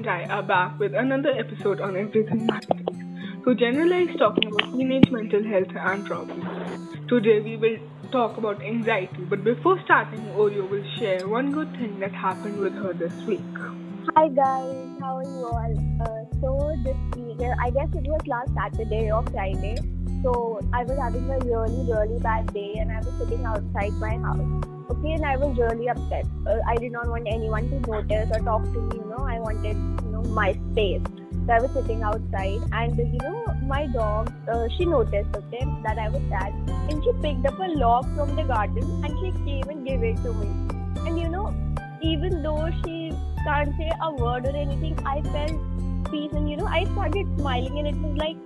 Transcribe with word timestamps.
and 0.00 0.08
I 0.08 0.34
are 0.34 0.42
back 0.42 0.78
with 0.78 0.94
another 0.94 1.30
episode 1.30 1.78
on 1.82 1.94
Everything 1.94 2.48
Heightened. 2.48 3.44
To 3.44 3.54
generalize 3.54 4.16
talking 4.18 4.48
about 4.48 4.72
teenage 4.72 5.10
mental 5.10 5.44
health 5.44 5.76
and 5.76 6.06
problems. 6.06 6.96
Today 7.06 7.40
we 7.40 7.58
will 7.58 7.76
talk 8.10 8.38
about 8.38 8.62
anxiety, 8.62 9.24
but 9.28 9.44
before 9.44 9.78
starting, 9.84 10.20
Oreo 10.36 10.70
will 10.70 10.84
share 10.96 11.28
one 11.28 11.52
good 11.52 11.70
thing 11.72 12.00
that 12.00 12.12
happened 12.12 12.60
with 12.60 12.72
her 12.76 12.94
this 12.94 13.12
week. 13.24 13.42
Hi 14.16 14.28
guys, 14.28 14.88
how 15.02 15.18
are 15.18 15.22
you 15.22 15.44
all? 15.44 15.74
Uh, 16.00 16.24
so 16.40 16.74
this 16.82 16.96
week, 17.18 17.42
I 17.60 17.68
guess 17.68 17.88
it 17.94 18.08
was 18.08 18.26
last 18.26 18.54
Saturday 18.54 19.12
or 19.12 19.22
Friday. 19.24 19.76
So 20.22 20.60
I 20.72 20.84
was 20.84 20.98
having 20.98 21.28
a 21.28 21.38
really, 21.40 21.92
really 21.92 22.18
bad 22.20 22.50
day, 22.54 22.76
and 22.78 22.90
I 22.90 23.00
was 23.00 23.12
sitting 23.18 23.44
outside 23.44 23.92
my 23.94 24.16
house. 24.16 24.69
Okay, 24.90 25.12
and 25.12 25.24
I 25.24 25.36
was 25.36 25.56
really 25.56 25.88
upset. 25.88 26.26
Uh, 26.44 26.58
I 26.66 26.76
did 26.76 26.90
not 26.90 27.08
want 27.08 27.28
anyone 27.30 27.68
to 27.70 27.78
notice 27.88 28.28
or 28.34 28.40
talk 28.40 28.62
to 28.62 28.80
me. 28.80 28.96
You 28.96 29.04
know, 29.10 29.24
I 29.24 29.38
wanted, 29.38 29.76
you 30.04 30.10
know, 30.10 30.22
my 30.22 30.52
space. 30.72 31.02
So 31.46 31.52
I 31.52 31.60
was 31.60 31.70
sitting 31.70 32.02
outside, 32.02 32.60
and 32.72 32.98
you 32.98 33.18
know, 33.22 33.54
my 33.68 33.86
dog, 33.86 34.32
uh, 34.52 34.68
she 34.76 34.84
noticed, 34.84 35.36
okay, 35.36 35.64
that 35.84 35.98
I 35.98 36.08
was 36.08 36.22
sad, 36.28 36.52
and 36.90 37.04
she 37.04 37.12
picked 37.22 37.46
up 37.46 37.60
a 37.60 37.68
log 37.82 38.04
from 38.16 38.34
the 38.34 38.42
garden 38.42 39.04
and 39.04 39.12
she 39.20 39.30
came 39.44 39.68
and 39.68 39.86
gave 39.86 40.02
it 40.02 40.16
to 40.24 40.32
me. 40.32 40.48
And 41.06 41.18
you 41.18 41.28
know, 41.28 41.54
even 42.02 42.42
though 42.42 42.68
she 42.84 43.12
can't 43.44 43.74
say 43.76 43.90
a 44.02 44.12
word 44.12 44.44
or 44.46 44.56
anything, 44.56 44.98
I 45.06 45.22
felt 45.22 46.10
peace, 46.10 46.32
and 46.32 46.50
you 46.50 46.56
know, 46.56 46.66
I 46.66 46.84
started 46.96 47.28
smiling, 47.38 47.78
and 47.78 47.86
it 47.86 47.96
was 48.02 48.16
like 48.16 48.36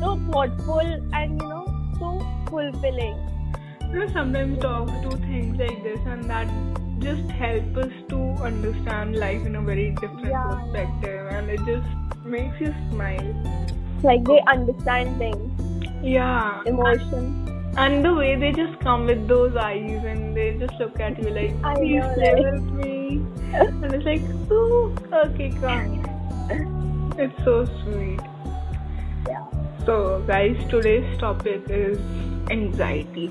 so 0.00 0.20
thoughtful 0.30 1.00
and 1.20 1.40
you 1.40 1.48
know, 1.48 1.64
so 1.98 2.20
fulfilling. 2.50 3.16
You 3.92 4.00
know, 4.00 4.08
sometimes 4.12 4.58
dogs 4.60 4.92
do 5.02 5.10
things 5.26 5.58
like 5.58 5.82
this, 5.82 6.00
and 6.06 6.24
that 6.24 6.48
just 6.98 7.30
help 7.30 7.76
us 7.76 7.92
to 8.08 8.18
understand 8.42 9.16
life 9.16 9.44
in 9.46 9.56
a 9.56 9.62
very 9.62 9.90
different 9.92 10.26
Yeah. 10.30 10.44
perspective, 10.50 11.26
and 11.32 11.50
it 11.50 11.60
just 11.64 12.24
makes 12.24 12.60
you 12.60 12.74
smile. 12.90 13.34
Like 14.02 14.24
they 14.24 14.40
understand 14.54 15.16
things, 15.18 15.94
Yeah, 16.02 16.62
emotions. 16.66 17.48
and 17.76 18.04
the 18.04 18.12
way 18.14 18.36
they 18.36 18.52
just 18.52 18.78
come 18.80 19.06
with 19.06 19.26
those 19.28 19.56
eyes 19.56 20.04
and 20.04 20.36
they 20.36 20.56
just 20.58 20.74
look 20.80 21.00
at 21.00 21.18
you 21.22 21.30
like, 21.30 21.54
please 21.76 22.04
play 22.14 22.34
with 22.50 22.70
me. 22.72 23.22
And 23.54 23.94
it's 23.94 24.04
like, 24.04 24.22
oh, 24.50 24.92
okay, 25.24 25.50
come. 25.60 26.02
It's 27.18 27.44
so 27.44 27.64
sweet. 27.82 28.20
Yeah. 29.26 29.44
So, 29.86 30.22
guys, 30.26 30.56
today's 30.68 31.18
topic 31.18 31.62
is 31.70 31.98
anxiety 32.50 33.30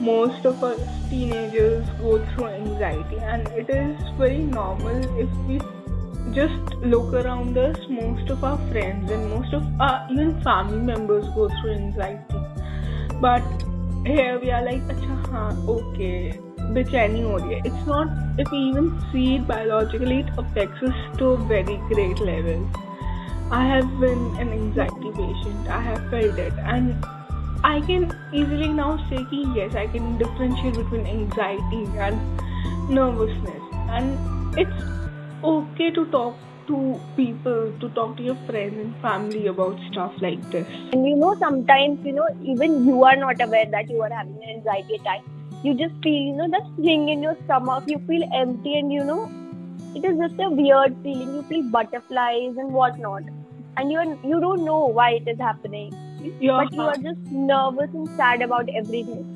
Most 0.00 0.44
of 0.44 0.62
us 0.64 0.80
teenagers 1.08 1.88
go 2.00 2.18
through 2.30 2.46
anxiety, 2.46 3.18
and 3.18 3.48
it 3.48 3.70
is 3.70 3.96
very 4.18 4.38
normal 4.38 5.04
if 5.18 5.28
we 5.48 5.60
just 6.32 6.74
look 6.94 7.12
around 7.14 7.56
us. 7.56 7.78
Most 7.88 8.30
of 8.30 8.42
our 8.42 8.58
friends 8.70 9.10
and 9.10 9.30
most 9.30 9.52
of 9.52 9.62
our 9.80 10.06
even 10.10 10.40
family 10.42 10.78
members 10.78 11.24
go 11.36 11.48
through 11.48 11.74
anxiety. 11.74 12.40
But 13.20 13.42
here 14.04 14.38
we 14.40 14.50
are 14.50 14.64
like, 14.64 14.82
अच्छा 14.82 15.14
हाँ, 15.30 15.50
okay, 15.76 16.32
बेचैनी 16.74 17.22
हो 17.22 17.36
रही 17.36 17.54
है. 17.54 17.62
It's 17.64 17.86
not, 17.86 18.08
if 18.38 18.50
we 18.50 18.58
even 18.58 18.90
see 19.12 19.36
it 19.36 19.46
biologically, 19.46 20.20
it 20.20 20.30
affects 20.38 20.82
us 20.82 21.18
to 21.18 21.28
a 21.28 21.36
very 21.36 21.76
great 21.88 22.18
level. 22.20 22.66
I 23.50 23.64
have 23.66 23.88
been 24.00 24.22
an 24.44 24.52
anxiety 24.52 25.10
patient. 25.12 25.68
I 25.68 25.80
have 25.80 26.10
felt 26.10 26.38
it, 26.38 26.54
and 26.64 27.06
I 27.63 27.81
can 27.81 28.11
easily 28.33 28.69
now 28.69 28.97
say 29.09 29.17
कि 29.31 29.55
yes, 29.55 29.75
I 29.75 29.87
can 29.87 30.17
differentiate 30.17 30.75
between 30.75 31.05
anxiety 31.05 31.85
and 31.97 32.19
nervousness, 32.89 33.61
and 33.89 34.57
it's 34.57 34.83
okay 35.43 35.91
to 35.91 36.05
talk 36.05 36.37
to 36.67 36.99
people, 37.17 37.73
to 37.81 37.89
talk 37.89 38.15
to 38.17 38.23
your 38.23 38.37
friends 38.47 38.79
and 38.79 38.95
family 39.01 39.47
about 39.47 39.77
stuff 39.91 40.13
like 40.21 40.49
this. 40.51 40.65
And 40.93 41.05
you 41.05 41.17
know, 41.17 41.35
sometimes, 41.39 41.99
you 42.05 42.13
know, 42.13 42.27
even 42.41 42.87
you 42.87 43.03
are 43.03 43.15
not 43.17 43.41
aware 43.41 43.65
that 43.65 43.89
you 43.89 44.01
are 44.01 44.09
having 44.09 44.41
an 44.41 44.49
anxiety 44.57 44.95
attack. 44.95 45.21
You 45.63 45.73
just 45.73 45.95
feel, 46.01 46.13
you 46.13 46.35
know, 46.35 46.49
that 46.49 46.67
thing 46.77 47.09
in 47.09 47.21
your 47.21 47.37
stomach. 47.43 47.83
You 47.87 48.01
feel 48.07 48.23
empty, 48.33 48.77
and 48.79 48.93
you 48.93 49.03
know, 49.03 49.29
it 49.95 50.05
is 50.05 50.17
just 50.17 50.39
a 50.39 50.49
weird 50.49 50.95
feeling. 51.03 51.35
You 51.35 51.43
feel 51.49 51.63
butterflies 51.63 52.55
and 52.57 52.71
whatnot, 52.71 53.23
and 53.75 53.91
you 53.91 54.19
you 54.23 54.39
don't 54.39 54.63
know 54.63 54.85
why 54.85 55.09
it 55.23 55.27
is 55.27 55.37
happening, 55.39 55.91
Your 56.39 56.63
but 56.63 56.73
you 56.73 56.81
are 56.81 56.95
just 56.95 57.19
nervous 57.31 57.89
and 57.93 58.07
sad 58.17 58.41
about 58.41 58.69
everything. 58.69 59.27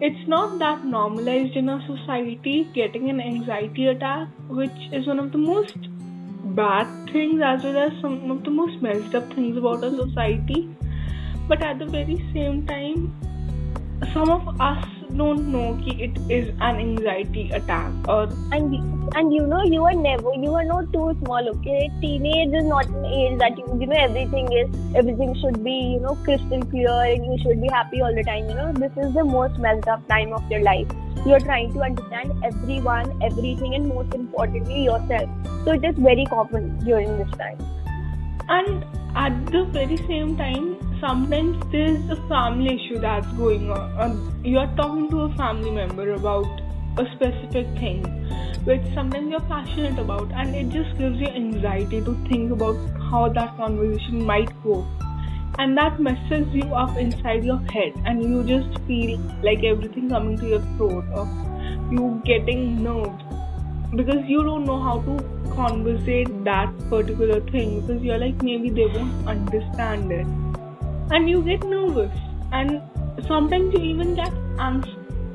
it's 0.00 0.28
not 0.28 0.58
that 0.58 0.84
normalized 0.84 1.56
in 1.56 1.68
our 1.70 1.82
society 1.86 2.68
getting 2.74 3.08
an 3.10 3.20
anxiety 3.20 3.86
attack 3.86 4.28
which 4.48 4.88
is 4.92 5.06
one 5.06 5.18
of 5.18 5.32
the 5.32 5.38
most 5.38 5.88
bad 6.58 6.90
things 7.12 7.40
as 7.50 7.64
well 7.64 7.78
as 7.84 7.92
some 8.02 8.30
of 8.30 8.42
the 8.44 8.50
most 8.50 8.82
messed 8.82 9.14
up 9.14 9.32
things 9.34 9.56
about 9.56 9.82
our 9.82 9.94
society 10.02 10.68
but 11.48 11.62
at 11.62 11.78
the 11.78 11.86
very 11.86 12.18
same 12.34 12.66
time 12.66 13.00
some 14.12 14.28
of 14.28 14.60
us 14.60 14.84
don't 15.18 15.50
know 15.52 15.78
ki 15.84 15.94
it 16.06 16.18
is 16.36 16.48
an 16.68 16.78
anxiety 16.82 17.50
attack 17.58 18.08
or 18.14 18.28
and 18.56 18.74
and 19.20 19.32
you 19.34 19.46
know 19.52 19.62
you 19.74 19.84
are 19.90 19.94
never 19.94 20.32
you 20.44 20.52
are 20.60 20.64
not 20.64 20.92
too 20.92 21.06
small 21.22 21.48
okay? 21.50 21.90
Teenage 22.00 22.54
is 22.60 22.64
not 22.64 22.86
an 22.86 23.04
age 23.06 23.38
that 23.38 23.58
you, 23.58 23.64
you 23.80 23.86
know 23.86 23.96
everything 23.96 24.52
is 24.52 24.68
everything 24.94 25.34
should 25.40 25.62
be 25.64 25.76
you 25.94 26.00
know 26.00 26.16
crystal 26.24 26.62
clear 26.62 26.96
and 27.12 27.24
you 27.24 27.38
should 27.42 27.60
be 27.62 27.68
happy 27.68 28.02
all 28.02 28.14
the 28.14 28.24
time 28.24 28.48
you 28.48 28.54
know? 28.54 28.72
This 28.72 28.92
is 28.96 29.14
the 29.14 29.24
most 29.24 29.58
messed 29.58 29.88
up 29.88 30.06
time 30.08 30.32
of 30.32 30.50
your 30.50 30.62
life. 30.62 30.88
You 31.24 31.34
are 31.34 31.40
trying 31.40 31.72
to 31.74 31.82
understand 31.82 32.44
everyone 32.44 33.22
everything 33.22 33.74
and 33.74 33.88
most 33.88 34.14
importantly 34.14 34.84
yourself. 34.84 35.30
So 35.64 35.72
it 35.72 35.84
is 35.84 35.96
very 35.98 36.26
common 36.26 36.78
during 36.84 37.18
this 37.18 37.30
time. 37.38 37.58
And 38.48 38.84
at 39.16 39.46
the 39.46 39.64
very 39.64 39.96
same 39.96 40.36
time 40.36 40.76
sometimes 41.00 41.62
there's 41.70 42.10
a 42.10 42.16
family 42.28 42.74
issue 42.74 42.98
that's 42.98 43.26
going 43.32 43.70
on 43.70 44.42
you're 44.44 44.70
talking 44.76 45.10
to 45.10 45.22
a 45.22 45.34
family 45.36 45.70
member 45.70 46.12
about 46.14 46.46
a 46.98 47.04
specific 47.14 47.66
thing 47.78 48.02
which 48.66 48.82
sometimes 48.94 49.30
you're 49.30 49.48
passionate 49.48 49.98
about 49.98 50.30
and 50.32 50.54
it 50.56 50.68
just 50.70 50.98
gives 50.98 51.20
you 51.20 51.28
anxiety 51.28 52.00
to 52.00 52.14
think 52.28 52.50
about 52.50 52.76
how 53.10 53.28
that 53.28 53.56
conversation 53.56 54.24
might 54.24 54.50
go. 54.64 54.84
And 55.58 55.78
that 55.78 56.00
messes 56.00 56.48
you 56.52 56.64
up 56.74 56.96
inside 56.98 57.44
your 57.44 57.58
head 57.74 57.92
and 58.04 58.24
you 58.24 58.42
just 58.42 58.80
feel 58.86 59.20
like 59.42 59.62
everything 59.62 60.08
coming 60.08 60.36
to 60.38 60.48
your 60.48 60.60
throat 60.76 61.04
or 61.14 61.26
you 61.92 62.20
getting 62.24 62.82
nerves 62.82 63.22
because 63.94 64.24
you 64.26 64.42
don't 64.42 64.64
know 64.64 64.80
how 64.82 64.98
to 65.02 65.16
conversate 65.54 66.44
that 66.44 66.76
particular 66.90 67.40
thing 67.52 67.80
because 67.80 68.02
you're 68.02 68.18
like 68.18 68.42
maybe 68.42 68.68
they 68.68 68.86
won't 68.86 69.28
understand 69.28 70.10
it 70.10 70.26
and 71.10 71.28
you 71.28 71.42
get 71.42 71.62
nervous. 71.64 72.12
And 72.52 72.82
sometimes 73.26 73.74
you 73.74 73.80
even 73.80 74.14
get 74.14 74.32
anx- 74.58 74.88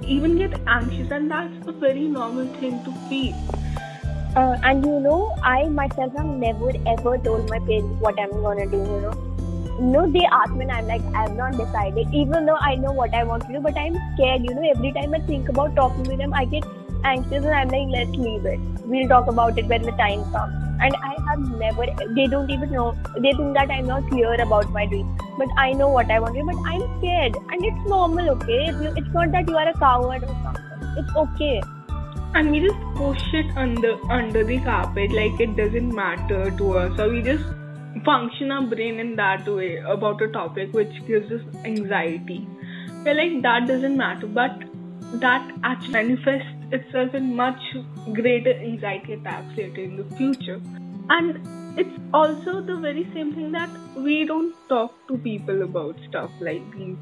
even 0.04 0.38
get 0.38 0.60
anxious. 0.68 1.12
And 1.12 1.30
that's 1.32 1.68
a 1.68 1.72
very 1.72 2.08
normal 2.08 2.48
thing 2.56 2.84
to 2.86 2.92
feel. 3.10 3.36
Uh, 4.36 4.58
and 4.64 4.86
you 4.86 4.98
know 5.02 5.36
i 5.44 5.64
myself 5.68 6.14
have 6.16 6.26
never 6.26 6.70
ever 6.88 7.18
told 7.18 7.50
my 7.50 7.60
parents 7.60 8.00
what 8.00 8.18
i'm 8.18 8.32
gonna 8.44 8.66
do 8.66 8.78
you 8.78 9.02
know. 9.02 9.12
No 9.82 10.10
they 10.10 10.24
ask 10.32 10.54
me 10.54 10.62
and 10.62 10.72
i'm 10.72 10.88
like 10.88 11.02
i've 11.14 11.36
not 11.36 11.58
decided. 11.58 12.08
Even 12.14 12.46
though 12.46 12.56
i 12.56 12.76
know 12.76 12.94
what 12.94 13.14
i 13.14 13.26
want 13.26 13.46
to 13.48 13.52
do 13.52 13.60
but 13.60 13.78
i'm 13.78 13.98
scared 14.14 14.44
you 14.44 14.54
know. 14.54 14.70
Every 14.70 14.94
time 14.94 15.14
i 15.14 15.20
think 15.20 15.50
about 15.50 15.76
talking 15.76 16.06
to 16.06 16.16
them 16.16 16.34
i 16.34 16.46
get 16.46 16.64
anxious 17.04 17.46
and 17.46 17.56
i'm 17.56 17.70
like 17.70 17.88
let's 17.90 18.18
leave 18.18 18.46
it. 18.46 18.60
We'll 18.86 19.08
talk 19.08 19.28
about 19.28 19.58
it 19.58 19.68
when 19.68 19.84
the 19.84 19.92
time 19.92 20.24
comes. 20.32 20.56
And 20.82 20.96
i 21.08 21.16
have 21.28 21.40
never 21.60 21.86
they 22.16 22.28
don't 22.28 22.50
even 22.50 22.72
know 22.72 22.96
they 23.18 23.32
think 23.34 23.54
that 23.56 23.70
i'm 23.70 23.86
not 23.86 24.08
clear 24.10 24.34
about 24.42 24.72
my 24.72 24.86
dream 24.88 25.18
but 25.38 25.48
i 25.58 25.72
know 25.74 25.90
what 25.90 26.10
i 26.10 26.20
want 26.20 26.34
to 26.34 26.42
do 26.42 26.46
but 26.48 26.56
i'm 26.72 26.82
scared. 26.98 27.36
And 27.52 27.66
it's 27.66 27.90
normal 27.90 28.30
okay? 28.32 28.70
It's 28.70 29.14
not 29.14 29.32
that 29.32 29.48
you 29.48 29.58
are 29.58 29.68
a 29.70 29.74
coward 29.78 30.24
or 30.24 30.36
something. 30.44 30.98
It's 30.98 31.16
okay. 31.16 31.62
And 32.34 32.52
we 32.52 32.62
just 32.62 32.80
push 32.96 33.34
it 33.34 33.56
under 33.58 33.94
under 34.12 34.44
the 34.44 34.60
carpet 34.60 35.12
like 35.12 35.40
it 35.40 35.56
doesn't 35.56 35.94
matter 35.94 36.50
to 36.50 36.78
us. 36.80 37.00
Or 37.00 37.10
we 37.10 37.22
just 37.22 37.44
function 38.06 38.52
our 38.52 38.62
brain 38.64 39.00
in 39.00 39.16
that 39.18 39.48
way 39.48 39.78
about 39.78 40.22
a 40.22 40.30
topic 40.30 40.74
which 40.74 41.06
gives 41.06 41.32
us 41.32 41.42
anxiety. 41.66 42.48
We're 43.06 43.16
like 43.16 43.42
that 43.44 43.68
doesn't 43.68 43.98
matter 43.98 44.28
but 44.28 44.64
that 45.26 45.52
actually 45.64 45.94
manifests 45.94 46.61
itself 46.72 47.14
in 47.14 47.36
much 47.36 47.62
greater 48.14 48.54
anxiety 48.54 49.14
attacks 49.14 49.58
later 49.58 49.82
in 49.82 49.98
the 49.98 50.16
future. 50.16 50.62
And 51.10 51.80
it's 51.80 51.98
also 52.14 52.62
the 52.62 52.78
very 52.78 53.10
same 53.14 53.34
thing 53.34 53.52
that 53.54 53.70
we 53.96 54.26
don't 54.26 54.56
talk 54.70 54.94
to 55.08 55.18
people 55.18 55.64
about 55.64 55.96
stuff 56.10 56.32
like 56.40 56.64
these. 56.76 56.98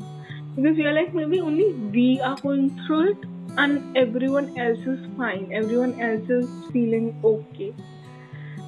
Because 0.55 0.77
we 0.77 0.85
are 0.85 0.93
like 0.93 1.13
maybe 1.13 1.39
only 1.39 1.73
we 1.73 2.19
are 2.21 2.35
going 2.37 2.69
through 2.85 3.11
it 3.11 3.17
and 3.57 3.97
everyone 3.97 4.57
else 4.57 4.79
is 4.79 4.99
fine. 5.17 5.51
Everyone 5.53 5.99
else 5.99 6.29
is 6.29 6.47
feeling 6.71 7.19
okay. 7.23 7.73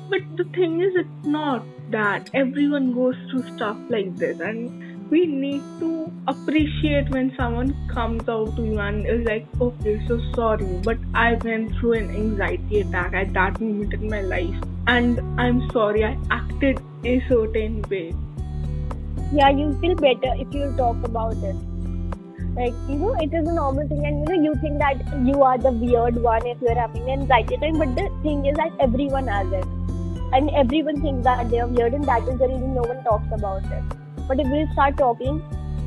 But 0.09 0.21
the 0.37 0.43
thing 0.55 0.81
is 0.81 0.93
it's 0.95 1.25
not 1.25 1.63
that 1.91 2.29
everyone 2.33 2.93
goes 2.93 3.15
through 3.29 3.55
stuff 3.55 3.77
like 3.89 4.15
this. 4.17 4.39
And 4.39 4.90
we 5.11 5.25
need 5.27 5.61
to 5.79 5.91
appreciate 6.27 7.09
when 7.09 7.31
someone 7.37 7.75
comes 7.93 8.27
out 8.29 8.55
to 8.55 8.65
you 8.65 8.79
and 8.79 9.05
is 9.05 9.25
like 9.27 9.45
okay 9.69 10.01
so 10.07 10.19
sorry 10.35 10.73
but 10.89 10.97
i 11.13 11.33
went 11.45 11.73
through 11.77 11.93
an 12.01 12.11
anxiety 12.25 12.81
attack 12.81 13.13
at 13.13 13.33
that 13.39 13.59
moment 13.61 13.93
in 13.93 14.09
my 14.09 14.21
life 14.21 14.69
and 14.87 15.19
I'm 15.39 15.69
sorry 15.71 16.03
I 16.03 16.17
acted 16.29 16.79
a 17.05 17.23
certain 17.27 17.81
way. 17.83 18.15
Yeah, 19.33 19.49
you 19.49 19.77
feel 19.79 19.95
better 19.95 20.33
if 20.37 20.53
you 20.53 20.73
talk 20.77 21.03
about 21.03 21.35
it. 21.37 21.55
Like, 22.55 22.73
you 22.89 22.95
know, 22.95 23.13
it 23.13 23.33
is 23.33 23.47
a 23.47 23.53
normal 23.53 23.87
thing, 23.87 24.05
and 24.05 24.27
you 24.27 24.35
know, 24.35 24.43
you 24.43 24.55
think 24.61 24.79
that 24.79 24.97
you 25.25 25.41
are 25.41 25.57
the 25.57 25.71
weird 25.71 26.21
one 26.21 26.45
if 26.45 26.61
you're 26.61 26.75
having 26.75 27.03
an 27.03 27.21
anxiety 27.21 27.55
attack, 27.55 27.73
but 27.77 27.95
the 27.95 28.09
thing 28.23 28.45
is 28.45 28.57
that 28.57 28.71
everyone 28.79 29.27
has 29.27 29.51
it. 29.53 29.65
And 30.33 30.49
everyone 30.51 31.01
thinks 31.01 31.23
that 31.23 31.49
they 31.49 31.59
are 31.59 31.67
weird, 31.67 31.93
and 31.93 32.03
that 32.05 32.27
is 32.27 32.39
the 32.39 32.47
reason 32.47 32.75
no 32.75 32.81
one 32.81 33.03
talks 33.03 33.31
about 33.31 33.63
it. 33.65 34.00
But 34.31 34.39
if 34.39 34.47
we 34.47 34.65
start 34.71 34.95
talking, 34.95 35.43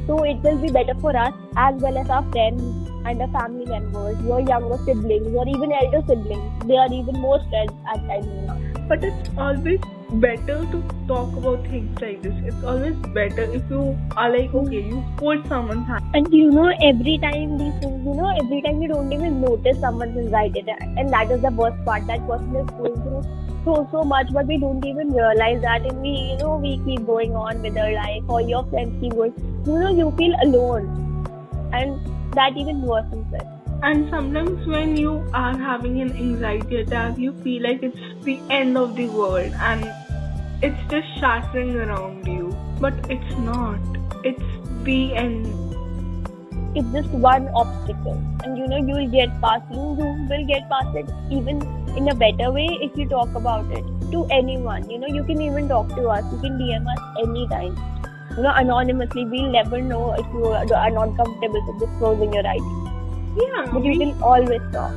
so 0.07 0.23
it 0.23 0.37
will 0.43 0.59
be 0.59 0.71
better 0.71 0.95
for 1.01 1.17
us 1.17 1.33
as 1.57 1.77
well 1.81 1.97
as 1.97 2.11
our 2.11 2.23
friends 2.31 2.91
and 3.07 3.23
our 3.23 3.29
family 3.29 3.65
members, 3.65 4.21
your 4.21 4.41
younger 4.41 4.77
siblings, 4.85 5.35
or 5.35 5.49
even 5.49 5.73
elder 5.73 6.03
siblings. 6.07 6.67
They 6.67 6.77
are 6.77 6.93
even 6.93 7.21
more 7.23 7.41
stressed 7.47 7.73
at 7.89 8.07
times 8.07 8.27
now. 8.47 8.59
But 8.87 9.03
it's 9.03 9.31
always 9.39 9.81
better 10.27 10.59
to 10.73 10.83
talk 11.09 11.35
about 11.39 11.67
things 11.69 11.99
like 12.03 12.21
this. 12.21 12.35
It's 12.45 12.63
always 12.65 12.95
better 13.15 13.45
if 13.45 13.63
you 13.71 13.99
are 14.15 14.31
like, 14.37 14.53
okay, 14.53 14.83
you 14.83 15.01
hold 15.21 15.49
someone's 15.49 15.87
hand. 15.87 16.05
And 16.13 16.31
you 16.31 16.51
know, 16.51 16.69
every 16.83 17.17
time 17.17 17.57
these 17.57 17.73
things, 17.81 18.05
you 18.05 18.13
know, 18.13 18.29
every 18.43 18.61
time 18.61 18.83
you 18.83 18.89
don't 18.89 19.11
even 19.11 19.41
notice 19.41 19.81
someone's 19.81 20.19
anxiety 20.19 20.67
and 20.69 21.11
that 21.15 21.31
is 21.31 21.41
the 21.41 21.51
worst 21.51 21.83
part. 21.87 22.07
That 22.09 22.27
person 22.27 22.55
is 22.57 22.69
going 22.69 22.95
through 22.95 23.44
so 23.65 23.89
so 23.91 24.03
much, 24.03 24.33
but 24.33 24.47
we 24.47 24.59
don't 24.59 24.85
even 24.85 25.13
realize 25.13 25.61
that, 25.63 25.83
and 25.83 26.01
we, 26.01 26.11
you 26.11 26.39
know, 26.39 26.57
we 26.57 26.79
keep 26.85 27.07
going 27.07 27.35
on 27.35 27.63
with 27.63 27.77
our 27.79 27.93
life, 27.93 28.23
or 28.29 28.41
your 28.41 28.65
friends 28.67 29.01
keep 29.01 29.13
going. 29.13 29.35
You 29.67 29.79
know, 29.79 29.91
you 29.91 30.11
feel 30.19 30.35
alone, 30.43 30.89
and 31.73 31.99
that 32.35 32.57
even 32.57 32.83
worsens 32.83 33.33
it. 33.33 33.47
And 33.83 34.09
sometimes 34.11 34.67
when 34.67 34.97
you 34.97 35.29
are 35.35 35.57
having 35.57 36.01
an 36.01 36.13
anxiety 36.17 36.77
attack, 36.77 37.19
you 37.19 37.33
feel 37.43 37.63
like 37.63 37.83
it's 37.83 37.99
the 38.23 38.41
end 38.49 38.79
of 38.79 38.97
the 38.97 39.09
world 39.09 39.53
and 39.61 39.93
it's 40.63 40.91
just 40.91 41.07
shattering 41.19 41.77
around 41.77 42.27
you. 42.27 42.57
But 42.81 42.95
it's 43.11 43.37
not. 43.39 43.79
It's 44.25 44.41
the 44.85 45.15
end. 45.15 45.47
It's 46.75 46.93
just 46.93 47.09
one 47.11 47.49
obstacle, 47.55 48.21
and 48.43 48.59
you 48.59 48.67
know, 48.67 48.79
you 48.79 48.95
will 48.95 49.09
get 49.09 49.31
past. 49.41 49.63
You, 49.71 49.83
you 49.99 50.27
will 50.31 50.47
get 50.47 50.69
past 50.69 50.97
it 50.97 51.09
even 51.31 51.63
in 51.97 52.09
a 52.09 52.15
better 52.15 52.51
way 52.51 52.67
if 52.83 52.97
you 52.97 53.09
talk 53.09 53.35
about 53.35 53.71
it 53.71 53.85
to 54.11 54.27
anyone. 54.31 54.89
You 54.91 54.99
know, 54.99 55.07
you 55.07 55.23
can 55.25 55.41
even 55.41 55.69
talk 55.69 55.89
to 55.91 56.09
us. 56.09 56.25
You 56.33 56.41
can 56.41 56.59
DM 56.59 56.91
us 56.95 57.01
anytime. 57.23 57.79
You 58.37 58.43
know, 58.43 58.53
anonymously. 58.55 59.25
We'll 59.25 59.51
never 59.53 59.81
know 59.81 60.15
if 60.15 60.27
you 60.35 60.47
are 60.47 60.91
not 60.91 61.17
comfortable 61.17 61.65
with 61.69 61.89
disclosing 61.89 62.33
your 62.33 62.47
ID. 62.47 62.95
Yeah. 63.43 63.71
But 63.73 63.85
you 63.85 63.99
can 63.99 64.23
always 64.23 64.61
talk. 64.73 64.95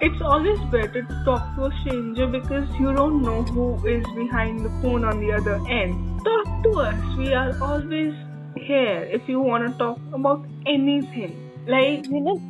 It's 0.00 0.20
always 0.20 0.58
better 0.70 1.02
to 1.02 1.22
talk 1.24 1.54
to 1.56 1.66
a 1.66 1.70
stranger 1.80 2.26
because 2.26 2.68
you 2.78 2.92
don't 2.94 3.22
know 3.22 3.42
who 3.42 3.86
is 3.86 4.04
behind 4.14 4.64
the 4.64 4.70
phone 4.82 5.04
on 5.04 5.20
the 5.20 5.32
other 5.32 5.60
end. 5.68 6.20
Talk 6.24 6.62
to 6.64 6.80
us. 6.80 7.16
We 7.16 7.32
are 7.32 7.52
always 7.62 8.14
here 8.66 9.02
if 9.18 9.28
you 9.28 9.40
want 9.40 9.66
to 9.70 9.78
talk 9.78 10.00
about 10.12 10.46
anything. 10.66 11.36
Like, 11.66 12.06
You 12.10 12.20
know, 12.20 12.40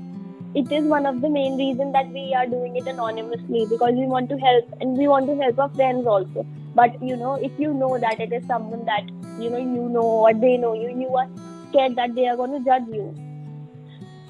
it 0.54 0.70
is 0.72 0.84
one 0.84 1.06
of 1.06 1.20
the 1.20 1.28
main 1.30 1.56
reasons 1.56 1.92
that 1.92 2.08
we 2.10 2.34
are 2.34 2.46
doing 2.46 2.76
it 2.76 2.86
anonymously 2.86 3.66
because 3.70 3.92
we 3.94 4.06
want 4.06 4.28
to 4.30 4.38
help 4.38 4.72
and 4.80 4.96
we 4.96 5.08
want 5.08 5.26
to 5.26 5.36
help 5.36 5.58
our 5.58 5.68
friends 5.70 6.06
also. 6.06 6.46
But 6.74 7.00
you 7.02 7.16
know, 7.16 7.34
if 7.34 7.52
you 7.58 7.72
know 7.74 7.98
that 7.98 8.20
it 8.20 8.32
is 8.32 8.46
someone 8.46 8.84
that 8.86 9.04
you 9.38 9.50
know 9.50 9.58
you 9.58 9.88
know 9.88 10.08
or 10.26 10.34
they 10.34 10.56
know 10.56 10.74
you, 10.74 10.90
you 11.04 11.14
are 11.16 11.28
scared 11.68 11.96
that 11.96 12.14
they 12.14 12.26
are 12.28 12.36
going 12.36 12.52
to 12.52 12.64
judge 12.70 12.88
you. 12.92 13.14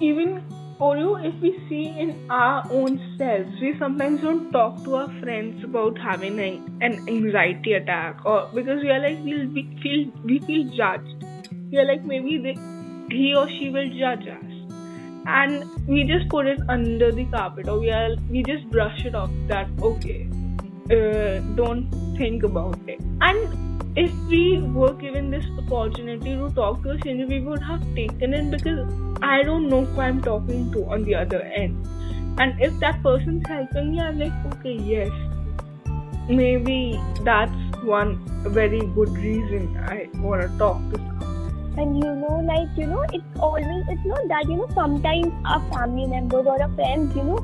even 0.01 0.43
for 0.79 0.97
you, 0.99 1.17
if 1.17 1.35
we 1.41 1.51
see 1.69 1.85
in 1.99 2.15
our 2.29 2.67
own 2.71 3.01
selves, 3.17 3.51
we 3.61 3.75
sometimes 3.79 4.21
don't 4.21 4.51
talk 4.53 4.85
to 4.85 4.97
our 4.97 5.09
friends 5.21 5.65
about 5.65 5.99
having 5.99 6.39
an, 6.39 6.79
an 6.83 6.99
anxiety 7.09 7.73
attack, 7.73 8.21
or 8.27 8.49
because 8.55 8.83
we 8.83 8.91
are 8.91 9.01
like 9.01 9.19
we'll 9.25 9.49
we 9.49 9.65
feel 9.83 10.13
we 10.25 10.39
feel 10.41 10.65
judged. 10.77 11.16
We 11.77 11.83
are 11.83 11.85
like 11.85 12.05
maybe 12.07 12.39
they, 12.39 12.55
he 13.15 13.35
or 13.37 13.47
she 13.55 13.69
will 13.69 13.89
judge 13.91 14.27
us, 14.27 14.53
and 15.27 15.65
we 15.87 16.05
just 16.05 16.31
put 16.31 16.47
it 16.47 16.59
under 16.75 17.13
the 17.13 17.25
carpet, 17.27 17.69
or 17.69 17.79
we 17.81 17.91
are 17.91 18.15
we 18.31 18.43
just 18.45 18.71
brush 18.71 19.05
it 19.05 19.15
off. 19.15 19.35
That 19.49 19.69
okay, 19.89 20.27
uh, 20.91 21.41
don't 21.59 21.91
think 22.17 22.45
about 22.45 22.79
it. 22.89 22.99
And 23.21 23.99
if 24.05 24.11
we 24.31 24.63
were 24.79 24.95
given 24.95 25.31
this 25.31 25.45
opportunity 25.59 26.35
to 26.37 26.51
talk 26.55 26.83
to 26.85 26.93
a 26.93 26.99
stranger, 26.99 27.27
we 27.27 27.41
would 27.41 27.63
have 27.63 27.85
taken 27.95 28.33
it 28.33 28.51
because 28.51 28.81
I 29.21 29.43
don't 29.43 29.69
know 29.69 29.85
who 29.85 30.01
I'm 30.01 30.23
talking 30.23 30.73
to 30.73 30.87
on 30.87 31.03
the 31.03 31.15
other 31.15 31.43
end. 31.43 31.87
And 32.39 32.59
if 32.59 32.79
that 32.81 33.03
person's 33.03 33.47
helping 33.47 33.93
me, 33.93 34.01
I'm 34.01 34.19
like, 34.19 34.33
okay, 34.55 34.79
yes, 34.95 35.11
maybe 36.31 36.99
that's 37.21 37.85
one 37.85 38.19
very 38.61 38.81
good 39.01 39.11
reason 39.11 39.77
I 39.77 40.09
want 40.15 40.41
to 40.41 40.59
talk 40.59 40.81
to 40.91 40.97
someone. 40.97 41.36
And 41.79 41.97
you 42.03 42.15
know, 42.15 42.41
like 42.47 42.69
you 42.77 42.87
know, 42.87 43.05
it's 43.13 43.25
always 43.39 43.85
it's 43.89 44.05
not 44.05 44.29
that 44.29 44.49
you 44.49 44.57
know 44.57 44.69
sometimes 44.75 45.33
our 45.45 45.61
family 45.73 46.07
members 46.07 46.47
or 46.47 46.61
our 46.61 46.73
friends, 46.75 47.15
you 47.15 47.23
know, 47.23 47.39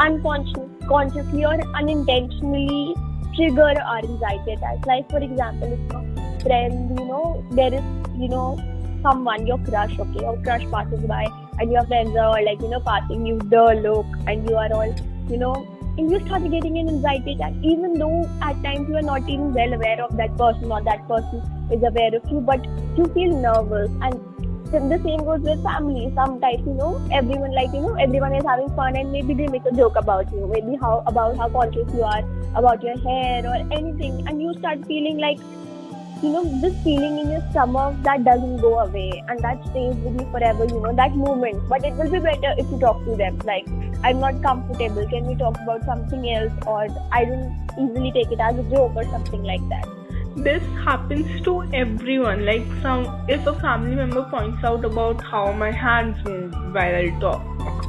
unconsciously 0.00 0.66
consciously 0.88 1.44
or 1.44 1.60
unintentionally 1.74 2.94
trigger 3.34 3.74
our 3.80 3.98
anxiety 3.98 4.52
attacks. 4.52 4.86
Like 4.86 5.10
for 5.10 5.18
example, 5.18 5.72
if 5.72 5.92
a 5.92 6.40
friend, 6.40 6.98
you 6.98 7.06
know, 7.06 7.44
there 7.50 7.74
is 7.74 7.82
you 8.16 8.28
know 8.28 8.58
someone 9.02 9.46
your 9.46 9.58
crush, 9.58 9.98
okay, 9.98 10.20
your 10.20 10.36
crush 10.42 10.64
passes 10.70 11.04
by, 11.04 11.26
and 11.60 11.70
your 11.70 11.86
friends 11.86 12.16
are 12.16 12.26
all 12.26 12.44
like 12.44 12.60
you 12.60 12.68
know 12.68 12.80
passing 12.80 13.26
you 13.26 13.38
the 13.38 13.80
look, 13.86 14.06
and 14.26 14.48
you 14.48 14.56
are 14.56 14.72
all 14.72 14.94
you 15.28 15.36
know. 15.36 15.75
And 15.98 16.10
you 16.10 16.20
start 16.26 16.42
getting 16.50 16.78
an 16.78 16.88
anxiety 16.88 17.32
attack, 17.32 17.54
even 17.62 17.94
though 17.94 18.28
at 18.42 18.62
times 18.62 18.88
you 18.88 18.96
are 18.96 19.02
not 19.02 19.28
even 19.28 19.54
well 19.54 19.72
aware 19.72 20.02
of 20.04 20.16
that 20.18 20.36
person 20.36 20.70
or 20.70 20.82
that 20.82 21.08
person 21.08 21.42
is 21.72 21.82
aware 21.82 22.14
of 22.14 22.30
you, 22.30 22.40
but 22.40 22.64
you 22.98 23.06
feel 23.14 23.34
nervous 23.34 23.90
and 24.02 24.20
the 24.72 25.00
same 25.02 25.24
goes 25.24 25.40
with 25.40 25.62
family. 25.62 26.12
Sometimes, 26.14 26.66
you 26.66 26.74
know, 26.74 27.00
everyone 27.12 27.54
like 27.54 27.72
you 27.72 27.80
know, 27.80 27.94
everyone 27.94 28.34
is 28.34 28.44
having 28.44 28.68
fun 28.76 28.96
and 28.96 29.10
maybe 29.10 29.32
they 29.32 29.46
make 29.46 29.64
a 29.64 29.72
joke 29.72 29.96
about 29.96 30.30
you, 30.32 30.46
maybe 30.52 30.76
how 30.80 31.02
about 31.06 31.36
how 31.38 31.48
conscious 31.48 31.88
you 31.94 32.02
are 32.02 32.22
about 32.54 32.82
your 32.82 32.98
hair 32.98 33.46
or 33.46 33.54
anything, 33.72 34.26
and 34.28 34.42
you 34.42 34.52
start 34.54 34.84
feeling 34.86 35.18
like 35.18 35.38
you 36.22 36.30
know 36.30 36.42
this 36.60 36.74
feeling 36.82 37.18
in 37.18 37.30
your 37.30 37.42
stomach 37.50 37.94
that 38.02 38.24
doesn't 38.24 38.56
go 38.58 38.78
away 38.78 39.22
and 39.28 39.38
that 39.40 39.62
stays 39.66 39.94
with 39.96 40.20
you 40.20 40.30
forever. 40.30 40.64
You 40.64 40.80
know 40.80 40.94
that 40.94 41.14
moment, 41.14 41.68
but 41.68 41.84
it 41.84 41.92
will 41.94 42.10
be 42.10 42.18
better 42.18 42.54
if 42.56 42.70
you 42.70 42.78
talk 42.78 43.04
to 43.04 43.16
them. 43.16 43.38
Like 43.44 43.66
I'm 44.02 44.20
not 44.20 44.42
comfortable. 44.42 45.06
Can 45.08 45.26
we 45.26 45.34
talk 45.34 45.56
about 45.62 45.84
something 45.84 46.30
else? 46.32 46.52
Or 46.66 46.86
I 47.12 47.24
don't 47.24 47.68
easily 47.78 48.12
take 48.12 48.32
it 48.32 48.40
as 48.40 48.58
a 48.58 48.62
joke 48.70 48.96
or 48.96 49.04
something 49.04 49.42
like 49.42 49.68
that. 49.68 49.86
This 50.36 50.62
happens 50.84 51.42
to 51.42 51.62
everyone. 51.74 52.46
Like 52.46 52.64
some, 52.82 53.06
if 53.28 53.46
a 53.46 53.54
family 53.60 53.94
member 53.94 54.22
points 54.24 54.64
out 54.64 54.84
about 54.84 55.22
how 55.22 55.52
my 55.52 55.70
hands 55.70 56.16
move 56.24 56.52
while 56.72 56.94
I 56.94 57.08
talk 57.20 57.42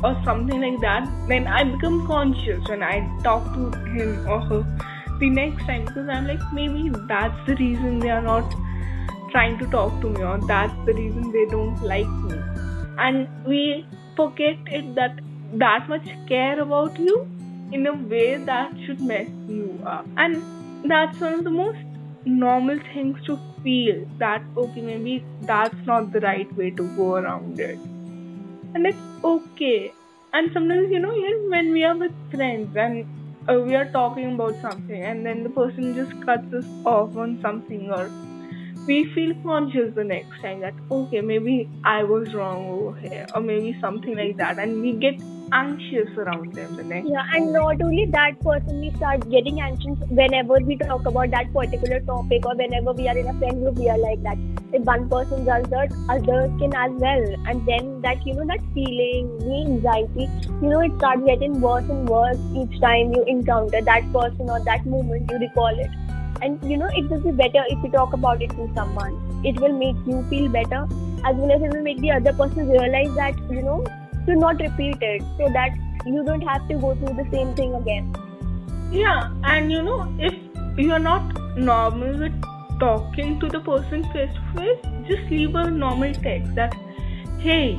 or 0.03 0.19
something 0.24 0.62
like 0.62 0.79
that, 0.81 1.10
then 1.27 1.48
I 1.48 1.63
become 1.63 2.05
conscious 2.07 2.67
when 2.67 2.84
I 2.84 3.10
talk 3.24 3.53
to 3.53 3.72
him 3.89 4.27
or 4.27 4.41
her 4.41 4.97
the 5.19 5.29
next 5.29 5.65
time 5.65 5.86
because 5.86 6.09
I'm 6.09 6.27
like 6.27 6.41
maybe 6.53 6.89
that's 7.07 7.47
the 7.47 7.55
reason 7.55 8.00
they 8.00 8.09
are 8.09 8.21
not 8.21 8.55
trying 9.31 9.57
to 9.59 9.67
talk 9.67 10.00
to 10.01 10.09
me 10.09 10.24
or 10.24 10.38
that's 10.47 10.86
the 10.86 10.93
reason 10.93 11.31
they 11.31 11.45
don't 11.45 11.81
like 11.81 12.07
me. 12.07 12.38
And 12.97 13.27
we 13.45 13.86
forget 14.15 14.57
it 14.67 14.95
that 14.95 15.19
that 15.53 15.89
much 15.89 16.07
care 16.27 16.59
about 16.59 17.00
you 17.00 17.27
in 17.71 17.86
a 17.88 17.93
way 17.93 18.38
that 18.38 18.71
should 18.86 19.01
mess 19.01 19.27
you 19.47 19.79
up. 19.86 20.07
And 20.17 20.43
that's 20.89 21.19
one 21.19 21.33
of 21.33 21.43
the 21.43 21.50
most 21.50 21.79
normal 22.25 22.79
things 22.93 23.17
to 23.25 23.39
feel 23.63 24.05
that 24.17 24.41
okay 24.57 24.81
maybe 24.81 25.24
that's 25.41 25.86
not 25.86 26.12
the 26.12 26.19
right 26.19 26.51
way 26.57 26.69
to 26.69 26.83
go 26.95 27.15
around 27.15 27.59
it 27.59 27.79
and 28.75 28.86
it's 28.86 28.97
okay 29.24 29.93
and 30.33 30.51
sometimes 30.53 30.91
you 30.91 31.00
know 31.00 31.13
when 31.53 31.71
we 31.71 31.83
are 31.83 31.95
with 31.95 32.12
friends 32.31 32.75
and 32.75 33.05
uh, 33.50 33.60
we 33.60 33.75
are 33.75 33.89
talking 33.92 34.34
about 34.36 34.60
something 34.62 35.01
and 35.04 35.25
then 35.25 35.44
the 35.44 35.50
person 35.50 35.94
just 35.94 36.13
cuts 36.25 36.54
us 36.54 36.66
off 36.86 37.16
on 37.16 37.39
something 37.42 37.89
or 37.92 38.13
we 38.88 39.03
feel 39.13 39.34
conscious 39.44 39.94
the 39.96 40.03
next 40.03 40.41
time 40.41 40.62
that 40.62 40.74
okay 40.89 41.22
maybe 41.22 41.70
i 41.84 42.03
was 42.03 42.34
wrong 42.34 42.67
over 42.75 43.00
here 43.00 43.25
or 43.36 43.41
maybe 43.41 43.77
something 43.82 44.15
like 44.15 44.38
that 44.38 44.58
and 44.58 44.82
we 44.82 44.94
get 44.94 45.20
anxious 45.53 46.10
around 46.17 46.53
them 46.53 46.75
the 46.75 46.84
next 46.84 47.10
Yeah, 47.10 47.24
and 47.34 47.53
not 47.53 47.82
only 47.82 48.06
that 48.06 48.39
person, 48.41 48.82
we 48.82 48.91
start 48.98 49.29
getting 49.29 49.62
anxious 49.62 49.98
whenever 50.10 50.60
we 50.60 50.77
talk 50.77 51.06
about 51.06 51.32
that 51.32 51.53
particular 51.53 52.00
topic 52.01 52.46
or 52.46 52.56
whenever 52.56 52.94
we 52.94 53.08
are 53.08 53.17
in 53.17 53.27
a 53.27 53.34
friend 53.39 53.62
group, 53.62 53.77
we 53.77 53.89
are 53.89 53.98
like 53.98 54.22
that. 54.24 54.38
If 54.74 54.84
one 54.84 55.08
person 55.10 55.46
does 55.46 55.63
that, 55.70 55.94
others 56.10 56.51
can 56.60 56.75
as 56.75 56.91
well. 56.91 57.24
And 57.48 57.65
then 57.65 58.01
that, 58.01 58.25
you 58.27 58.34
know, 58.34 58.46
that 58.46 58.60
feeling, 58.74 59.38
the 59.39 59.63
anxiety, 59.67 60.29
you 60.62 60.70
know, 60.70 60.82
it 60.82 60.91
starts 60.98 61.25
getting 61.25 61.62
worse 61.62 61.86
and 61.89 62.10
worse 62.10 62.38
each 62.56 62.82
time 62.82 63.13
you 63.13 63.24
encounter 63.24 63.82
that 63.82 64.12
person 64.12 64.50
or 64.50 64.63
that 64.65 64.86
moment, 64.86 65.32
you 65.32 65.39
recall 65.39 65.79
it. 65.79 65.89
And, 66.41 66.63
you 66.70 66.77
know, 66.77 66.89
it 66.94 67.10
will 67.10 67.20
be 67.20 67.32
better 67.32 67.63
if 67.67 67.84
you 67.84 67.91
talk 67.91 68.13
about 68.13 68.41
it 68.41 68.50
to 68.51 68.70
someone. 68.75 69.41
It 69.44 69.60
will 69.60 69.74
make 69.74 69.96
you 70.06 70.25
feel 70.29 70.50
better 70.50 70.88
as 71.25 71.36
well 71.36 71.51
as 71.51 71.62
it 71.62 71.74
will 71.74 71.84
make 71.84 72.00
the 72.00 72.12
other 72.12 72.34
person 72.34 72.70
realize 72.70 73.13
that, 73.15 73.38
you 73.50 73.62
know, 73.62 73.84
to 74.25 74.36
not 74.36 74.60
repeat 74.60 74.98
it 75.01 75.22
so 75.38 75.50
that 75.53 75.72
you 76.06 76.24
don't 76.24 76.41
have 76.41 76.67
to 76.67 76.75
go 76.75 76.96
through 76.96 77.15
the 77.22 77.27
same 77.32 77.53
thing 77.56 77.74
again. 77.75 78.13
Yeah, 78.91 79.32
and 79.44 79.72
you 79.72 79.82
know, 79.82 80.13
if 80.20 80.34
you 80.77 80.94
are 80.94 81.00
not 81.00 81.58
normal 81.58 82.17
with 82.17 82.34
talking 82.79 83.39
to 83.39 83.50
the 83.50 83.60
person 83.60 84.03
face 84.13 84.29
to 84.34 84.60
face, 84.60 84.79
just 85.08 85.29
leave 85.29 85.56
a 85.56 85.70
normal 85.70 86.13
text 86.13 86.56
that, 86.56 86.74
hey, 87.39 87.77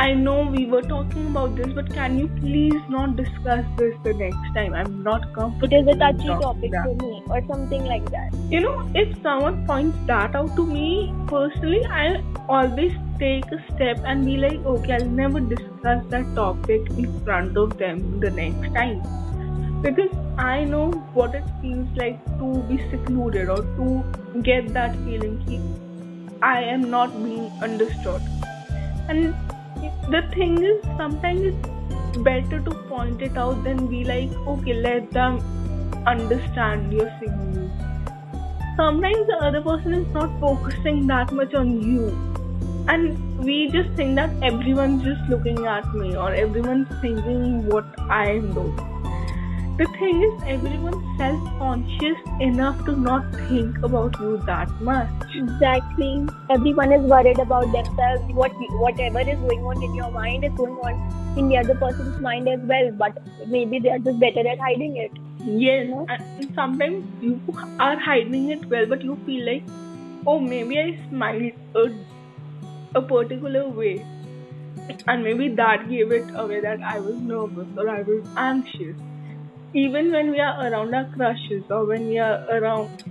I 0.00 0.14
know 0.14 0.42
we 0.42 0.64
were 0.64 0.82
talking 0.82 1.26
about 1.26 1.56
this, 1.56 1.72
but 1.74 1.92
can 1.92 2.16
you 2.16 2.28
please 2.28 2.80
not 2.88 3.16
discuss 3.16 3.64
this 3.76 3.96
the 4.04 4.12
next 4.14 4.54
time? 4.54 4.72
I'm 4.72 5.02
not 5.02 5.32
comfortable. 5.34 5.74
It 5.74 5.80
is 5.80 5.88
a 5.88 5.98
touchy 5.98 6.28
topic 6.28 6.70
that. 6.70 6.84
for 6.84 6.94
me, 6.94 7.22
or 7.28 7.42
something 7.48 7.84
like 7.84 8.08
that. 8.12 8.32
You 8.48 8.60
know, 8.60 8.88
if 8.94 9.20
someone 9.22 9.66
points 9.66 9.98
that 10.06 10.36
out 10.36 10.54
to 10.54 10.64
me 10.64 11.12
personally, 11.26 11.84
I 11.86 12.22
always 12.48 12.92
take 13.18 13.50
a 13.50 13.60
step 13.74 13.98
and 14.06 14.24
be 14.24 14.36
like, 14.36 14.64
okay, 14.64 14.92
I'll 14.92 15.06
never 15.06 15.40
discuss 15.40 16.06
that 16.10 16.32
topic 16.36 16.88
in 16.90 17.20
front 17.24 17.56
of 17.56 17.76
them 17.76 18.20
the 18.20 18.30
next 18.30 18.72
time. 18.74 19.02
Because 19.82 20.14
I 20.38 20.62
know 20.62 20.92
what 21.12 21.34
it 21.34 21.44
feels 21.60 21.88
like 21.96 22.24
to 22.38 22.62
be 22.68 22.78
secluded 22.90 23.48
or 23.48 23.62
to 23.62 24.42
get 24.42 24.72
that 24.74 24.94
feeling 25.04 25.42
I 26.40 26.62
am 26.62 26.88
not 26.88 27.12
being 27.24 27.50
understood. 27.60 28.22
And 29.08 29.34
the 30.10 30.22
thing 30.34 30.62
is, 30.62 30.82
sometimes 30.96 31.40
it's 31.42 32.18
better 32.18 32.60
to 32.60 32.70
point 32.88 33.22
it 33.22 33.36
out 33.36 33.62
than 33.64 33.86
be 33.86 34.04
like, 34.04 34.30
okay, 34.46 34.74
let 34.74 35.10
them 35.10 35.40
understand 36.06 36.92
your 36.92 37.10
signals. 37.20 37.70
Sometimes 38.76 39.26
the 39.26 39.38
other 39.40 39.60
person 39.60 39.94
is 39.94 40.14
not 40.14 40.40
focusing 40.40 41.06
that 41.08 41.32
much 41.32 41.54
on 41.54 41.80
you. 41.82 42.16
And 42.88 43.38
we 43.38 43.70
just 43.70 43.90
think 43.96 44.14
that 44.16 44.30
everyone's 44.42 45.02
just 45.02 45.20
looking 45.28 45.66
at 45.66 45.92
me 45.94 46.16
or 46.16 46.32
everyone's 46.32 46.88
thinking 47.00 47.66
what 47.68 47.84
I 48.10 48.30
am 48.30 48.54
doing. 48.54 48.97
The 49.78 49.86
thing 49.96 50.22
is, 50.24 50.42
everyone's 50.44 51.18
self 51.18 51.42
conscious 51.56 52.16
enough 52.40 52.84
to 52.86 52.96
not 52.96 53.26
think 53.48 53.76
about 53.88 54.18
you 54.18 54.38
that 54.46 54.68
much. 54.80 55.36
Exactly. 55.36 56.26
Everyone 56.50 56.92
is 56.92 57.02
worried 57.12 57.38
about 57.38 57.70
themselves. 57.70 58.32
What 58.40 58.56
whatever 58.80 59.20
is 59.20 59.38
going 59.38 59.62
on 59.72 59.80
in 59.84 59.94
your 59.94 60.10
mind 60.10 60.48
is 60.48 60.52
going 60.54 60.74
on 60.88 61.38
in 61.38 61.48
the 61.48 61.58
other 61.58 61.76
person's 61.76 62.20
mind 62.20 62.48
as 62.48 62.58
well. 62.72 62.90
But 63.04 63.22
maybe 63.46 63.78
they 63.78 63.90
are 63.90 64.00
just 64.00 64.18
better 64.18 64.44
at 64.54 64.58
hiding 64.58 64.96
it. 64.96 65.12
Yes, 65.46 65.88
know? 65.88 66.06
and 66.08 66.52
sometimes 66.56 67.06
you 67.22 67.40
are 67.78 67.96
hiding 67.96 68.50
it 68.50 68.68
well, 68.68 68.84
but 68.84 69.04
you 69.04 69.16
feel 69.24 69.46
like, 69.46 69.62
oh, 70.26 70.40
maybe 70.40 70.80
I 70.80 70.98
smiled 71.08 71.52
a, 71.76 72.98
a 72.98 73.02
particular 73.02 73.68
way, 73.68 74.04
and 75.06 75.22
maybe 75.22 75.48
that 75.50 75.88
gave 75.88 76.10
it 76.10 76.34
away 76.34 76.60
that 76.62 76.82
I 76.82 76.98
was 76.98 77.14
nervous 77.14 77.68
or 77.76 77.88
I 77.88 78.02
was 78.02 78.26
anxious. 78.36 78.96
Even 79.74 80.12
when 80.12 80.30
we 80.30 80.40
are 80.40 80.66
around 80.66 80.94
our 80.94 81.04
crushes 81.14 81.62
or 81.70 81.84
when 81.84 82.08
we 82.08 82.18
are 82.18 82.44
around, 82.50 83.04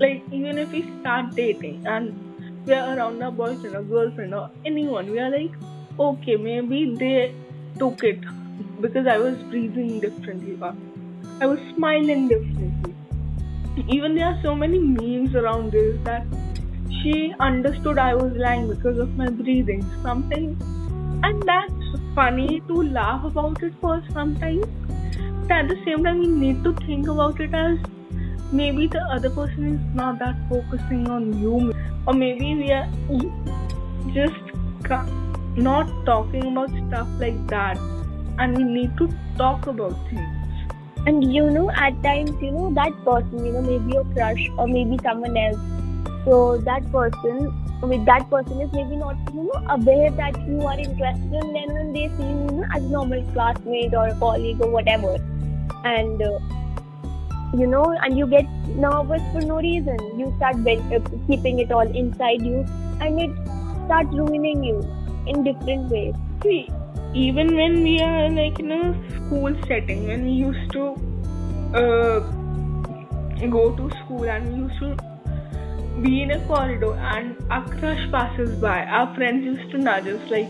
like, 0.00 0.22
even 0.32 0.58
if 0.58 0.70
we 0.72 0.82
start 1.00 1.34
dating 1.36 1.86
and 1.86 2.18
we 2.66 2.74
are 2.74 2.96
around 2.96 3.22
our 3.22 3.30
boyfriend 3.30 3.76
or 3.76 3.82
girlfriend 3.82 4.34
or 4.34 4.50
anyone, 4.64 5.10
we 5.10 5.18
are 5.20 5.30
like, 5.30 5.52
okay, 5.98 6.36
maybe 6.36 6.96
they 6.98 7.34
took 7.78 8.02
it 8.02 8.20
because 8.80 9.06
I 9.06 9.18
was 9.18 9.36
breathing 9.50 10.00
differently 10.00 10.58
or 10.60 10.74
I 11.40 11.46
was 11.46 11.58
smiling 11.74 12.28
differently. 12.28 12.94
Even 13.88 14.14
there 14.14 14.26
are 14.26 14.42
so 14.42 14.54
many 14.54 14.78
memes 14.78 15.34
around 15.34 15.72
this 15.72 15.96
that 16.04 16.26
she 17.02 17.32
understood 17.40 17.98
I 17.98 18.14
was 18.14 18.32
lying 18.36 18.68
because 18.68 18.98
of 18.98 19.16
my 19.16 19.28
breathing. 19.30 19.82
Something, 20.02 20.58
and 21.22 21.42
that's 21.46 21.79
funny 22.14 22.60
to 22.68 22.82
laugh 22.82 23.24
about 23.24 23.62
it 23.62 23.72
for 23.80 24.02
sometimes. 24.12 24.66
But 25.42 25.52
at 25.52 25.68
the 25.68 25.76
same 25.84 26.04
time, 26.04 26.20
we 26.20 26.26
need 26.26 26.64
to 26.64 26.72
think 26.86 27.08
about 27.08 27.40
it 27.40 27.54
as 27.54 27.78
maybe 28.52 28.86
the 28.86 29.00
other 29.00 29.30
person 29.30 29.74
is 29.74 29.94
not 29.94 30.18
that 30.18 30.36
focusing 30.48 31.08
on 31.08 31.40
you, 31.40 31.72
or 32.06 32.14
maybe 32.14 32.54
we 32.56 32.72
are 32.72 32.88
just 34.12 34.34
not 35.56 35.88
talking 36.04 36.46
about 36.46 36.70
stuff 36.88 37.08
like 37.18 37.46
that, 37.48 37.78
and 38.38 38.56
we 38.56 38.64
need 38.64 38.96
to 38.98 39.08
talk 39.36 39.66
about 39.66 39.92
things. 40.08 40.36
And 41.06 41.32
you 41.32 41.50
know, 41.50 41.70
at 41.70 42.02
times, 42.02 42.30
you 42.42 42.50
know, 42.50 42.72
that 42.74 42.92
person, 43.04 43.44
you 43.44 43.52
know, 43.52 43.62
maybe 43.62 43.92
your 43.92 44.04
crush 44.12 44.48
or 44.58 44.66
maybe 44.68 44.98
someone 45.02 45.36
else. 45.36 45.58
So 46.24 46.58
that 46.58 46.90
person, 46.92 47.52
with 47.82 48.04
that 48.04 48.28
person 48.30 48.60
is 48.60 48.70
maybe 48.72 48.96
not, 48.96 49.16
you 49.34 49.44
know, 49.44 49.64
aware 49.70 50.10
that 50.10 50.36
you 50.46 50.60
are 50.62 50.78
interested 50.78 51.32
in 51.32 51.52
them 51.52 51.76
and 51.76 51.96
they 51.96 52.08
see 52.16 52.24
you, 52.24 52.50
know, 52.52 52.64
as 52.74 52.82
a 52.82 52.88
normal 52.88 53.22
classmate 53.32 53.94
or 53.94 54.10
colleague 54.18 54.60
or 54.60 54.70
whatever. 54.70 55.16
And, 55.84 56.22
uh, 56.22 56.38
you 57.56 57.66
know, 57.66 57.84
and 58.02 58.18
you 58.18 58.26
get 58.26 58.48
nervous 58.76 59.22
for 59.32 59.40
no 59.40 59.56
reason. 59.56 59.96
You 60.18 60.32
start 60.36 60.56
uh, 60.56 61.00
keeping 61.26 61.58
it 61.58 61.72
all 61.72 61.88
inside 61.96 62.42
you 62.42 62.66
and 63.00 63.20
it 63.20 63.30
starts 63.86 64.14
ruining 64.14 64.62
you 64.62 64.80
in 65.26 65.42
different 65.42 65.90
ways. 65.90 66.14
See, 66.42 66.68
even 67.14 67.56
when 67.56 67.82
we 67.82 68.00
are 68.00 68.28
like 68.30 68.60
in 68.60 68.70
a 68.72 68.94
school 69.16 69.56
setting, 69.66 70.06
when 70.06 70.24
we 70.24 70.32
used 70.32 70.70
to 70.72 70.94
uh, 71.74 72.20
go 73.48 73.74
to 73.74 73.90
school 74.04 74.24
and 74.24 74.52
we 74.52 74.60
used 74.64 74.78
to 74.80 75.09
be 76.02 76.22
in 76.22 76.30
a 76.30 76.40
corridor 76.46 76.94
and 76.94 77.36
a 77.50 77.62
crush 77.62 78.10
passes 78.10 78.54
by, 78.60 78.84
our 78.84 79.14
friends 79.14 79.44
used 79.44 79.70
to 79.72 79.78
nudge 79.78 80.06
us 80.06 80.30
like, 80.30 80.48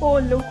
oh 0.00 0.18
look 0.18 0.44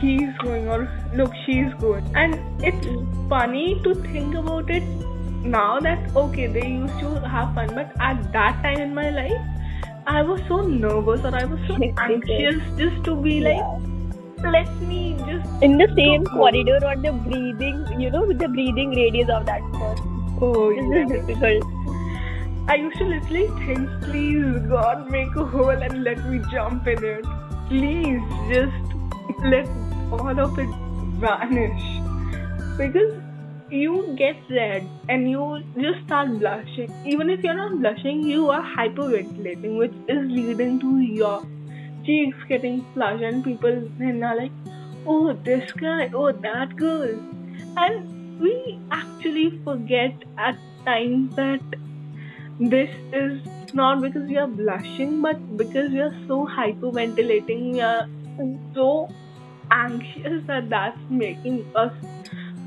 he's 0.00 0.30
going 0.38 0.68
or 0.68 0.88
look 1.14 1.32
she's 1.44 1.72
going. 1.74 2.04
And 2.16 2.40
it's 2.64 2.86
funny 3.28 3.80
to 3.84 3.94
think 3.94 4.34
about 4.34 4.70
it 4.70 4.82
now 5.44 5.80
that 5.80 6.14
okay 6.16 6.46
they 6.46 6.66
used 6.68 6.98
to 7.00 7.20
have 7.20 7.54
fun, 7.54 7.74
but 7.74 7.92
at 8.00 8.32
that 8.32 8.62
time 8.62 8.78
in 8.80 8.94
my 8.94 9.10
life, 9.10 9.40
I 10.06 10.22
was 10.22 10.40
so 10.48 10.62
nervous 10.62 11.24
or 11.24 11.34
I 11.34 11.44
was 11.44 11.60
so 11.68 11.76
anxious 11.98 12.56
just 12.76 13.04
to 13.04 13.16
be 13.16 13.40
like 13.40 13.62
Yeah. 14.42 14.50
let 14.52 14.68
me 14.80 15.16
just 15.26 15.62
in 15.62 15.76
the 15.78 15.86
same 15.96 16.24
corridor 16.24 16.78
or 16.82 16.96
the 16.96 17.12
breathing, 17.12 18.00
you 18.00 18.10
know, 18.10 18.24
with 18.24 18.38
the 18.38 18.48
breathing 18.48 18.90
radius 18.90 19.28
of 19.28 19.46
that 19.46 19.60
person. 19.72 20.38
oh 20.40 20.70
This 20.74 20.90
yeah. 20.90 21.04
is 21.04 21.26
difficult. 21.26 21.79
I 22.70 22.76
used 22.76 22.98
to 22.98 23.04
literally 23.04 23.48
think, 23.66 23.88
please 24.02 24.60
God 24.68 25.10
make 25.10 25.34
a 25.34 25.44
hole 25.44 25.70
and 25.70 26.04
let 26.04 26.24
me 26.26 26.40
jump 26.52 26.86
in 26.86 27.02
it. 27.02 27.24
Please 27.66 28.20
just 28.48 29.42
let 29.44 29.66
all 30.12 30.38
of 30.38 30.56
it 30.56 30.68
vanish. 31.18 31.82
Because 32.78 33.20
you 33.70 34.14
get 34.16 34.36
red 34.48 34.88
and 35.08 35.28
you 35.28 35.64
just 35.80 36.04
start 36.06 36.38
blushing. 36.38 36.94
Even 37.04 37.28
if 37.28 37.42
you're 37.42 37.54
not 37.54 37.76
blushing, 37.80 38.22
you 38.22 38.50
are 38.50 38.62
hyperventilating, 38.62 39.76
which 39.76 39.92
is 40.06 40.30
leading 40.30 40.78
to 40.78 41.00
your 41.00 41.44
cheeks 42.06 42.38
getting 42.48 42.86
flushed, 42.94 43.24
and 43.24 43.42
people 43.42 43.82
then 43.98 44.22
are 44.22 44.36
like, 44.36 44.52
oh, 45.08 45.32
this 45.32 45.72
guy, 45.72 46.08
oh, 46.14 46.30
that 46.30 46.76
girl. 46.76 47.18
And 47.76 48.40
we 48.40 48.78
actually 48.92 49.58
forget 49.64 50.14
at 50.38 50.56
times 50.84 51.34
that 51.34 51.60
this 52.60 52.90
is 53.14 53.40
not 53.72 54.02
because 54.02 54.28
we 54.28 54.36
are 54.36 54.46
blushing, 54.46 55.22
but 55.22 55.56
because 55.56 55.90
we 55.90 56.00
are 56.00 56.14
so 56.26 56.46
hyperventilating, 56.46 57.72
we 57.72 57.80
are 57.80 58.06
so 58.74 59.08
anxious 59.70 60.42
that 60.46 60.68
that's 60.68 60.98
making 61.08 61.64
us 61.74 61.92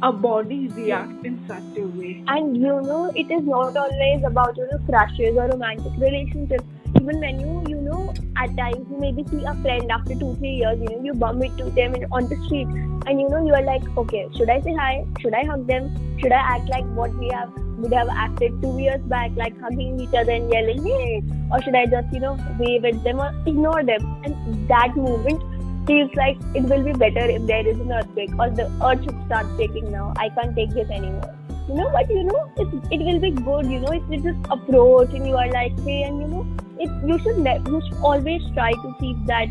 our 0.01 0.11
body 0.11 0.67
react 0.69 1.23
in 1.25 1.39
such 1.47 1.77
a 1.77 1.85
way. 1.85 2.23
And 2.27 2.57
you 2.57 2.81
know, 2.81 3.11
it 3.15 3.29
is 3.29 3.43
not 3.43 3.77
always 3.77 4.23
about 4.23 4.57
you 4.57 4.67
know 4.71 4.79
crushes 4.89 5.37
or 5.37 5.47
romantic 5.47 5.93
relationships. 5.97 6.63
Even 6.95 7.19
when 7.19 7.39
you 7.39 7.63
you 7.67 7.81
know 7.81 8.13
at 8.35 8.57
times 8.57 8.87
you 8.89 8.97
maybe 8.97 9.23
see 9.29 9.43
a 9.45 9.53
friend 9.61 9.91
after 9.91 10.15
two 10.15 10.33
three 10.35 10.55
years, 10.55 10.79
you 10.79 10.89
know 10.89 11.03
you 11.03 11.13
bump 11.13 11.43
into 11.43 11.65
them 11.69 11.93
in, 11.93 12.05
on 12.11 12.27
the 12.27 12.35
street, 12.45 12.67
and 13.05 13.21
you 13.21 13.29
know 13.29 13.45
you 13.45 13.53
are 13.53 13.63
like, 13.63 13.83
okay, 13.95 14.27
should 14.35 14.49
I 14.49 14.59
say 14.61 14.73
hi? 14.73 15.05
Should 15.19 15.35
I 15.35 15.45
hug 15.45 15.67
them? 15.67 15.93
Should 16.19 16.31
I 16.31 16.41
act 16.55 16.67
like 16.69 16.85
what 16.95 17.13
we 17.15 17.29
have 17.29 17.51
would 17.83 17.93
have 17.93 18.09
acted 18.25 18.59
two 18.61 18.73
years 18.79 19.01
back, 19.13 19.31
like 19.35 19.59
hugging 19.61 19.99
each 19.99 20.13
other 20.21 20.31
and 20.31 20.51
yelling, 20.51 20.83
hey? 20.83 21.23
Or 21.51 21.61
should 21.61 21.75
I 21.75 21.85
just 21.85 22.13
you 22.13 22.21
know 22.25 22.37
wave 22.59 22.85
at 22.91 23.03
them 23.03 23.19
or 23.19 23.31
ignore 23.45 23.83
them? 23.83 24.07
And 24.23 24.67
that 24.69 24.95
moment 24.95 25.43
feels 25.87 26.11
like 26.15 26.37
it 26.55 26.63
will 26.63 26.83
be 26.83 26.93
better 26.93 27.29
if 27.29 27.45
there 27.45 27.67
is 27.67 27.79
an 27.79 27.91
earthquake 27.91 28.31
or 28.39 28.49
the 28.49 28.67
earth 28.89 29.03
should 29.03 29.25
start 29.25 29.47
shaking 29.57 29.91
now. 29.91 30.13
I 30.17 30.29
can't 30.29 30.55
take 30.55 30.69
this 30.71 30.89
anymore. 30.89 31.35
You 31.67 31.75
know, 31.75 31.89
but 31.93 32.09
you 32.09 32.23
know, 32.23 32.51
it, 32.57 32.67
it 32.91 33.05
will 33.05 33.19
be 33.19 33.31
good. 33.31 33.67
You 33.67 33.79
know, 33.79 33.93
if 33.93 34.03
you 34.09 34.19
just 34.21 34.51
approach 34.51 35.13
and 35.13 35.27
you 35.27 35.35
are 35.35 35.49
like, 35.49 35.77
hey, 35.81 36.03
and 36.03 36.21
you 36.21 36.27
know, 36.27 36.47
it 36.79 36.89
you 37.07 37.19
should 37.19 37.37
ne- 37.37 37.61
you 37.67 37.81
should 37.85 38.01
always 38.11 38.41
try 38.53 38.71
to 38.71 38.95
keep 38.99 39.17
that, 39.27 39.47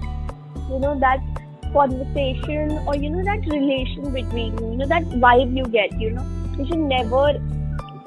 you 0.70 0.78
know, 0.78 0.98
that 0.98 1.20
conversation 1.72 2.72
or 2.86 2.94
you 2.96 3.08
know 3.08 3.24
that 3.24 3.46
relation 3.46 4.12
between 4.12 4.58
you, 4.58 4.76
know 4.76 4.86
that 4.86 5.04
vibe 5.24 5.56
you 5.56 5.64
get. 5.64 5.98
You 6.00 6.10
know, 6.10 6.26
you 6.58 6.66
should 6.66 6.78
never 6.78 7.40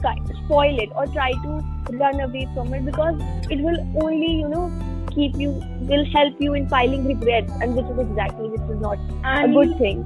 spoil 0.04 0.80
it 0.80 0.90
or 0.96 1.08
try 1.08 1.32
to 1.44 1.62
run 1.92 2.20
away 2.20 2.48
from 2.54 2.74
it 2.74 2.86
because 2.86 3.16
it 3.50 3.62
will 3.62 3.78
only 4.04 4.32
you 4.42 4.50
know 4.50 4.72
keep 5.14 5.34
you 5.38 5.52
will 5.80 6.06
help 6.14 6.34
you 6.40 6.54
in 6.54 6.68
filing 6.68 7.06
regrets 7.06 7.52
and 7.62 7.76
which 7.76 7.86
is 7.86 8.00
exactly 8.00 8.50
which 8.50 8.62
is 8.70 8.82
not 8.82 8.98
I 9.24 9.44
a 9.44 9.48
good 9.48 9.78
thing. 9.78 10.06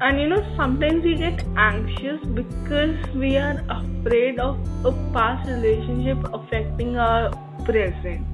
and 0.00 0.20
you 0.20 0.28
know 0.28 0.42
sometimes 0.56 1.04
we 1.04 1.16
get 1.16 1.42
anxious 1.56 2.20
because 2.38 2.96
we 3.14 3.36
are 3.36 3.56
afraid 3.70 4.38
of 4.38 4.58
a 4.84 4.92
past 5.12 5.48
relationship 5.48 6.18
affecting 6.32 6.96
our 6.96 7.30
present. 7.64 8.26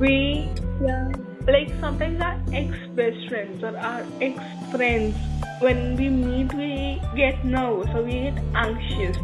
We 0.00 0.50
Yeah. 0.80 1.12
like 1.46 1.70
sometimes 1.80 2.20
our 2.20 2.36
ex 2.52 2.74
best 2.96 3.28
friends 3.28 3.62
or 3.62 3.76
our 3.76 4.04
ex 4.20 4.38
friends 4.70 5.14
when 5.60 5.96
we 5.96 6.08
meet 6.08 6.52
we 6.54 7.00
get 7.14 7.44
nervous 7.44 7.88
or 7.94 8.02
we 8.02 8.12
get 8.24 8.38
anxious 8.54 9.16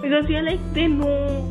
because 0.00 0.28
you're 0.28 0.42
like 0.42 0.60
they 0.74 0.86
know 0.86 1.42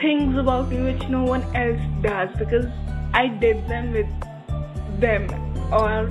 things 0.00 0.36
about 0.36 0.68
me 0.70 0.82
which 0.92 1.08
no 1.08 1.22
one 1.24 1.42
else 1.54 1.80
does 2.02 2.28
because 2.38 2.66
I 3.14 3.28
did 3.28 3.68
them 3.68 3.92
with 3.92 5.00
them 5.00 5.28
or 5.72 6.10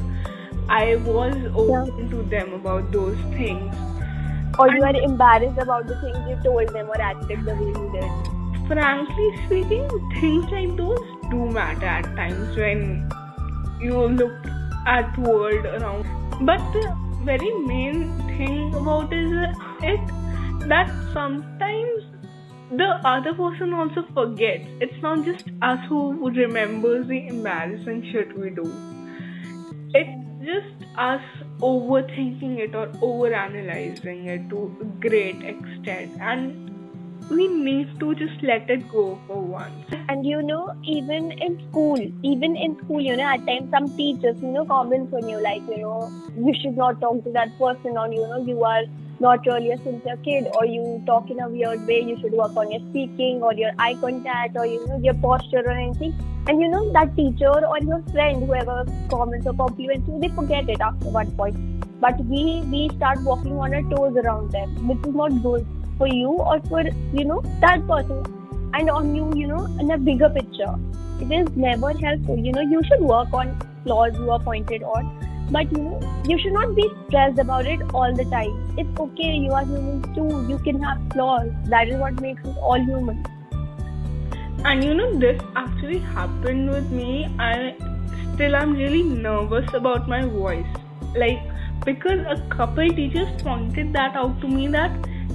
I 0.69 0.95
was 1.05 1.35
open 1.53 2.09
to 2.11 2.23
them 2.23 2.53
about 2.53 2.91
those 2.91 3.17
things. 3.33 3.75
Or 4.57 4.69
you 4.69 4.83
are 4.83 4.95
embarrassed 4.95 5.57
about 5.57 5.87
the 5.87 5.99
things 6.01 6.17
you 6.29 6.37
told 6.43 6.69
them 6.69 6.89
or 6.89 7.01
acted 7.01 7.43
the 7.45 7.55
way 7.55 7.67
you 7.67 7.89
did. 7.91 8.67
Frankly 8.67 9.27
speaking, 9.45 9.89
things 10.19 10.45
like 10.51 10.75
those 10.77 10.99
do 11.29 11.49
matter 11.49 11.85
at 11.85 12.15
times 12.15 12.55
when 12.55 13.11
you 13.81 14.07
look 14.07 14.31
at 14.87 15.13
the 15.15 15.21
world 15.21 15.65
around. 15.65 16.05
But 16.45 16.59
the 16.73 16.95
very 17.23 17.51
main 17.65 18.17
thing 18.37 18.73
about 18.73 19.11
is 19.11 19.31
it 19.81 19.99
that 20.67 20.89
sometimes 21.13 22.03
the 22.71 22.99
other 23.03 23.33
person 23.33 23.73
also 23.73 24.05
forgets. 24.13 24.65
It's 24.79 25.01
not 25.01 25.25
just 25.25 25.45
us 25.61 25.79
who 25.89 26.29
remembers 26.29 27.07
the 27.07 27.27
embarrassing 27.27 28.09
shit 28.11 28.37
we 28.37 28.49
do. 28.51 28.71
It's 29.93 30.45
just 30.45 30.85
us 30.97 31.21
overthinking 31.59 32.57
it 32.59 32.75
or 32.75 32.87
overanalyzing 32.87 34.25
it 34.27 34.49
to 34.49 34.75
a 34.81 34.85
great 35.07 35.43
extent 35.43 36.11
and 36.19 36.71
we 37.29 37.47
need 37.47 37.99
to 37.99 38.15
just 38.15 38.41
let 38.41 38.69
it 38.69 38.89
go 38.89 39.19
for 39.27 39.41
once. 39.41 39.85
And 40.09 40.25
you 40.25 40.41
know, 40.41 40.75
even 40.83 41.31
in 41.31 41.61
school, 41.69 41.99
even 42.23 42.55
in 42.57 42.77
school, 42.83 42.99
you 42.99 43.15
know, 43.15 43.23
at 43.23 43.45
times 43.45 43.69
some 43.71 43.89
teachers, 43.95 44.35
you 44.41 44.49
know, 44.49 44.65
comments 44.65 45.13
on 45.13 45.29
you 45.29 45.41
like, 45.41 45.61
you 45.69 45.77
know, 45.77 46.11
you 46.37 46.53
should 46.61 46.75
not 46.75 46.99
talk 46.99 47.23
to 47.23 47.31
that 47.31 47.57
person, 47.57 47.97
or 47.97 48.11
you 48.11 48.21
know, 48.21 48.43
you 48.45 48.63
are 48.63 48.83
not 49.21 49.45
really 49.45 49.71
a 49.71 49.77
sincere 49.83 50.17
kid, 50.25 50.47
or 50.59 50.65
you 50.65 51.01
talk 51.05 51.29
in 51.29 51.39
a 51.39 51.49
weird 51.49 51.85
way. 51.87 52.01
You 52.09 52.17
should 52.21 52.33
work 52.41 52.57
on 52.63 52.71
your 52.71 52.81
speaking, 52.89 53.41
or 53.41 53.53
your 53.53 53.71
eye 53.87 53.95
contact, 54.05 54.57
or 54.57 54.65
you 54.65 54.85
know, 54.87 54.99
your 55.09 55.15
posture, 55.25 55.63
or 55.65 55.71
anything. 55.71 56.15
And 56.47 56.61
you 56.61 56.69
know, 56.69 56.83
that 56.93 57.15
teacher 57.15 57.51
or 57.73 57.79
your 57.79 58.01
friend, 58.11 58.45
whoever 58.45 58.77
comments 59.09 59.47
or 59.47 59.53
compliments 59.53 60.09
you, 60.09 60.19
they 60.19 60.33
forget 60.39 60.69
it 60.77 60.81
after 60.81 61.09
one 61.19 61.31
point. 61.43 61.61
But 62.01 62.25
we 62.25 62.45
we 62.75 62.89
start 62.95 63.23
walking 63.31 63.59
on 63.59 63.79
our 63.79 63.87
toes 63.95 64.17
around 64.25 64.51
them, 64.51 64.87
which 64.87 65.07
is 65.07 65.15
not 65.23 65.41
good 65.43 65.67
for 66.01 66.07
you 66.07 66.29
or 66.51 66.59
for 66.69 66.83
you 67.17 67.25
know 67.31 67.41
that 67.65 67.87
person 67.87 68.23
and 68.73 68.89
on 68.89 69.15
you 69.15 69.25
you 69.41 69.47
know 69.47 69.65
in 69.79 69.91
a 69.95 69.97
bigger 69.97 70.29
picture 70.37 70.71
it 71.25 71.33
is 71.39 71.49
never 71.55 71.91
helpful 72.05 72.39
you 72.45 72.53
know 72.57 72.63
you 72.75 72.81
should 72.89 73.03
work 73.11 73.33
on 73.41 73.51
flaws 73.83 74.17
you 74.21 74.31
are 74.35 74.39
pointed 74.39 74.83
on 74.83 75.11
but 75.51 75.71
you 75.71 75.83
know 75.83 76.23
you 76.27 76.39
should 76.39 76.53
not 76.53 76.73
be 76.75 76.87
stressed 77.07 77.39
about 77.39 77.65
it 77.65 77.81
all 77.93 78.15
the 78.21 78.25
time 78.25 78.55
it's 78.77 78.99
okay 79.05 79.35
you 79.35 79.51
are 79.51 79.65
humans 79.65 80.05
too 80.15 80.29
you 80.47 80.57
can 80.69 80.81
have 80.81 81.05
flaws 81.13 81.51
that 81.75 81.87
is 81.87 81.99
what 82.05 82.19
makes 82.21 82.43
us 82.45 82.57
all 82.61 82.89
human 82.91 83.23
And 84.63 84.83
you 84.83 84.93
know, 84.93 85.17
this 85.17 85.41
actually 85.55 85.99
happened 85.99 86.69
with 86.69 86.91
me. 86.91 87.27
I 87.39 87.75
still 88.33 88.55
am 88.55 88.73
really 88.73 89.01
nervous 89.03 89.73
about 89.73 90.07
my 90.07 90.23
voice. 90.25 90.67
Like, 91.15 91.39
because 91.83 92.19
a 92.29 92.39
couple 92.49 92.87
teachers 92.89 93.29
pointed 93.41 93.91
that 93.93 94.15
out 94.15 94.39
to 94.41 94.47
me 94.47 94.67
that, 94.67 94.91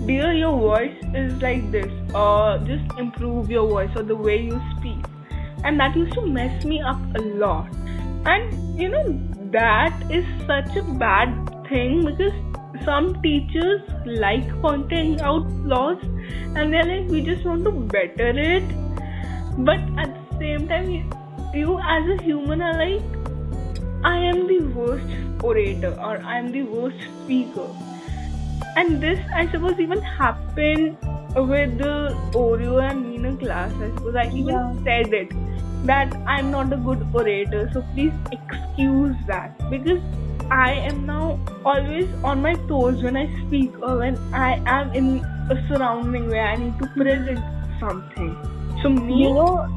dear, 0.07 0.33
your 0.33 0.57
voice 0.57 0.97
is 1.13 1.43
like 1.43 1.71
this, 1.73 1.91
or 2.15 2.59
just 2.59 2.85
improve 2.99 3.51
your 3.51 3.67
voice 3.69 3.91
or 3.97 4.05
the 4.05 4.15
way 4.15 4.41
you 4.43 4.61
speak. 4.77 5.05
And 5.65 5.81
that 5.81 5.97
used 5.97 6.13
to 6.15 6.25
mess 6.25 6.65
me 6.65 6.81
up 6.81 7.01
a 7.17 7.21
lot. 7.21 7.69
And 8.25 8.79
you 8.79 8.89
know, 8.89 9.05
that 9.57 10.03
is 10.11 10.25
such 10.47 10.77
a 10.77 10.83
bad 11.03 11.35
thing 11.69 12.05
because 12.05 12.33
some 12.85 13.07
teachers 13.23 13.81
like 14.05 14.49
pointing 14.61 15.21
out 15.21 15.47
flaws 15.63 16.03
and 16.55 16.73
they're 16.73 16.85
like, 16.85 17.09
we 17.11 17.23
just 17.23 17.45
want 17.45 17.65
to 17.65 17.71
better 17.71 18.29
it. 18.39 18.65
But 19.59 19.81
at 19.99 20.15
the 20.15 20.39
same 20.39 20.69
time 20.69 20.91
you, 20.91 21.05
you 21.55 21.79
as 21.79 22.09
a 22.11 22.23
human 22.23 22.61
are 22.61 22.75
like 22.75 23.03
i 24.05 24.19
am 24.19 24.47
the 24.47 24.59
worst 24.79 25.43
orator 25.43 25.93
or 26.09 26.19
i 26.23 26.39
am 26.39 26.53
the 26.53 26.63
worst 26.63 26.99
speaker. 27.25 27.69
And 28.77 29.03
this 29.03 29.19
i 29.35 29.51
suppose 29.51 29.81
even 29.81 30.03
happened 30.03 30.99
with 31.35 31.79
the 31.79 32.15
oreo 32.33 32.83
and 32.91 33.09
Nina 33.11 33.37
class 33.37 33.73
i 33.87 33.89
suppose 33.95 34.17
i 34.17 34.27
even 34.27 34.49
Yeah. 34.49 34.75
said 34.85 35.15
it 35.15 35.33
that 35.87 36.15
i'm 36.27 36.51
not 36.51 36.73
a 36.73 36.77
good 36.77 37.07
orator 37.15 37.71
so 37.73 37.83
please 37.95 38.13
excuse 38.33 39.17
that. 39.27 39.59
Because 39.71 40.03
i 40.51 40.73
am 40.73 41.07
now 41.07 41.39
always 41.65 42.09
on 42.25 42.43
my 42.43 42.55
toes 42.69 43.03
when 43.03 43.17
i 43.17 43.27
speak 43.41 43.73
or 43.83 43.99
when 43.99 44.19
i 44.33 44.61
am 44.67 44.93
in 44.93 45.25
a 45.51 45.57
surrounding 45.69 46.29
where 46.29 46.47
i 46.47 46.57
need 46.57 46.79
to 46.79 46.87
present 46.89 47.41
something. 47.81 48.37
So 48.83 48.89
me 48.89 49.23
you 49.23 49.35
know 49.35 49.69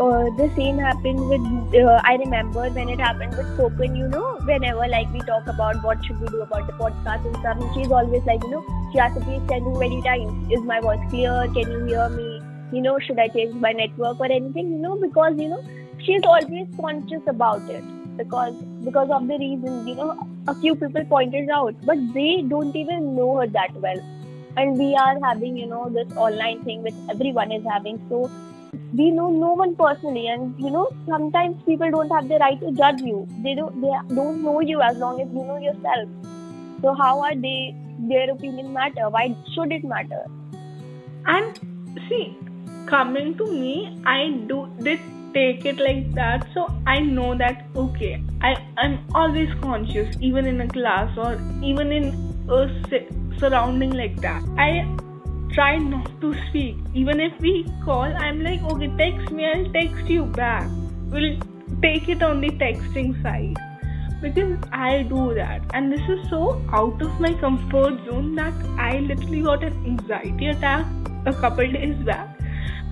uh, 0.00 0.24
the 0.36 0.50
same 0.56 0.78
happened 0.78 1.28
with 1.28 1.82
uh, 1.82 2.00
i 2.04 2.16
remember 2.16 2.68
when 2.70 2.88
it 2.88 3.00
happened 3.00 3.36
with 3.36 3.52
spoken 3.54 3.96
you 3.96 4.08
know 4.08 4.38
whenever 4.44 4.86
like 4.88 5.10
we 5.12 5.20
talk 5.20 5.46
about 5.46 5.82
what 5.82 6.04
should 6.04 6.20
we 6.20 6.28
do 6.28 6.42
about 6.42 6.66
the 6.66 6.72
podcast 6.74 7.24
and 7.24 7.36
stuff 7.36 7.56
and 7.58 7.74
she's 7.74 7.90
always 7.90 8.22
like 8.24 8.42
you 8.42 8.50
know 8.50 8.64
she 8.92 8.98
has 8.98 9.14
to 9.14 9.20
please 9.20 9.42
tell 9.48 9.60
many 9.78 10.02
times 10.02 10.52
is 10.52 10.60
my 10.60 10.80
voice 10.80 11.00
clear? 11.10 11.46
Can 11.54 11.70
you 11.70 11.84
hear 11.84 12.08
me 12.08 12.35
you 12.72 12.80
know 12.80 12.98
should 12.98 13.18
i 13.18 13.28
change 13.28 13.54
my 13.54 13.72
network 13.72 14.20
or 14.20 14.26
anything 14.26 14.70
you 14.72 14.78
know 14.78 14.96
because 14.96 15.36
you 15.38 15.48
know 15.48 15.62
she's 15.98 16.22
always 16.24 16.66
conscious 16.80 17.22
about 17.26 17.68
it. 17.70 17.84
Because 18.16 18.54
because 18.84 19.10
of 19.10 19.26
the 19.28 19.38
reason 19.38 19.86
you 19.86 19.94
know 19.94 20.16
a 20.48 20.54
few 20.54 20.74
people 20.74 21.04
pointed 21.04 21.50
out 21.50 21.74
but 21.84 21.98
they 22.14 22.42
don't 22.48 22.74
even 22.74 23.14
know 23.14 23.36
her 23.38 23.46
that 23.46 23.74
well. 23.74 24.00
And 24.56 24.78
we 24.78 24.94
are 24.94 25.18
having 25.22 25.56
you 25.56 25.66
know 25.66 25.90
this 25.90 26.16
online 26.16 26.64
thing 26.64 26.82
which 26.82 26.94
everyone 27.10 27.52
is 27.52 27.62
having. 27.70 28.00
So 28.08 28.30
we 28.94 29.10
know 29.10 29.28
no 29.30 29.52
one 29.52 29.76
personally. 29.76 30.28
And 30.28 30.58
you 30.58 30.70
know 30.70 30.88
sometimes 31.06 31.62
people 31.66 31.90
don't 31.90 32.10
have 32.10 32.28
the 32.28 32.38
right 32.38 32.58
to 32.60 32.72
judge 32.72 33.02
you. 33.02 33.26
They 33.42 33.54
don't 33.54 33.80
they 33.82 33.92
don't 34.14 34.42
know 34.42 34.60
you 34.60 34.80
as 34.80 34.96
long 34.96 35.20
as 35.20 35.28
you 35.28 35.44
know 35.44 35.58
yourself. 35.58 36.08
So 36.80 36.94
how 36.94 37.20
are 37.20 37.34
they 37.34 37.74
their 37.98 38.30
opinion 38.30 38.72
matter? 38.72 39.10
Why 39.10 39.36
should 39.54 39.72
it 39.72 39.84
matter? 39.84 40.24
And 41.26 41.58
see 42.08 42.36
coming 42.86 43.36
to 43.36 43.46
me 43.52 43.74
i 44.06 44.30
do 44.48 44.68
did 44.82 45.00
take 45.36 45.66
it 45.66 45.80
like 45.86 46.12
that. 46.14 46.46
So 46.54 46.66
i 46.86 46.98
know 47.00 47.36
that 47.40 47.64
okay 47.76 48.22
i 48.48 48.52
i'm 48.82 48.94
always 49.14 49.50
conscious 49.62 50.16
even 50.28 50.46
in 50.52 50.62
a 50.66 50.68
class 50.76 51.18
or 51.24 51.32
even 51.70 51.92
in 51.92 52.06
a 52.48 52.60
surrounding 53.38 53.90
like 53.90 54.16
that. 54.22 54.42
I 54.56 54.70
try 55.52 55.76
not 55.76 56.08
to 56.22 56.32
speak. 56.48 56.76
Even 56.94 57.20
if 57.20 57.38
we 57.40 57.52
call 57.84 58.16
i'm 58.28 58.42
like 58.42 58.62
okay 58.72 58.88
text 59.00 59.30
me 59.30 59.46
i'll 59.52 59.70
text 59.72 60.08
you 60.16 60.24
back. 60.24 60.70
We'll 61.10 61.36
take 61.82 62.08
it 62.08 62.22
on 62.22 62.40
the 62.40 62.50
texting 62.50 63.22
side. 63.22 63.56
Because 64.22 64.58
I 64.72 65.02
do 65.02 65.34
that, 65.34 65.60
and 65.74 65.92
this 65.92 66.00
is 66.08 66.30
so 66.30 66.62
out 66.72 67.02
of 67.02 67.20
my 67.20 67.34
comfort 67.34 68.02
zone 68.06 68.34
that 68.36 68.54
I 68.78 69.00
literally 69.00 69.42
got 69.42 69.62
an 69.62 69.74
anxiety 69.84 70.46
attack 70.46 70.86
a 71.26 71.34
couple 71.34 71.70
days 71.78 72.02
back 72.06 72.35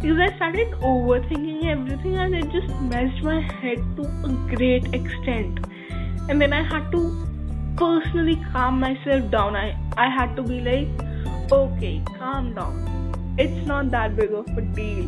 because 0.05 0.21
I 0.21 0.37
started 0.37 0.73
overthinking 0.87 1.67
everything 1.67 2.17
and 2.19 2.35
it 2.35 2.51
just 2.53 2.69
messed 2.89 3.23
my 3.23 3.41
head 3.41 3.79
to 3.97 4.03
a 4.03 4.33
great 4.55 4.93
extent. 4.93 5.61
And 6.29 6.39
then 6.43 6.53
I 6.53 6.63
had 6.63 6.93
to 6.93 7.01
personally 7.79 8.39
calm 8.53 8.81
myself 8.81 9.31
down. 9.31 9.57
I, 9.57 9.75
I 9.97 10.11
had 10.11 10.37
to 10.37 10.43
be 10.43 10.61
like, 10.61 10.89
okay, 11.51 12.03
calm 12.19 12.53
down. 12.53 13.35
It's 13.39 13.67
not 13.67 13.91
that 13.93 14.15
big 14.15 14.31
of 14.33 14.47
a 14.59 14.61
deal. 14.61 15.07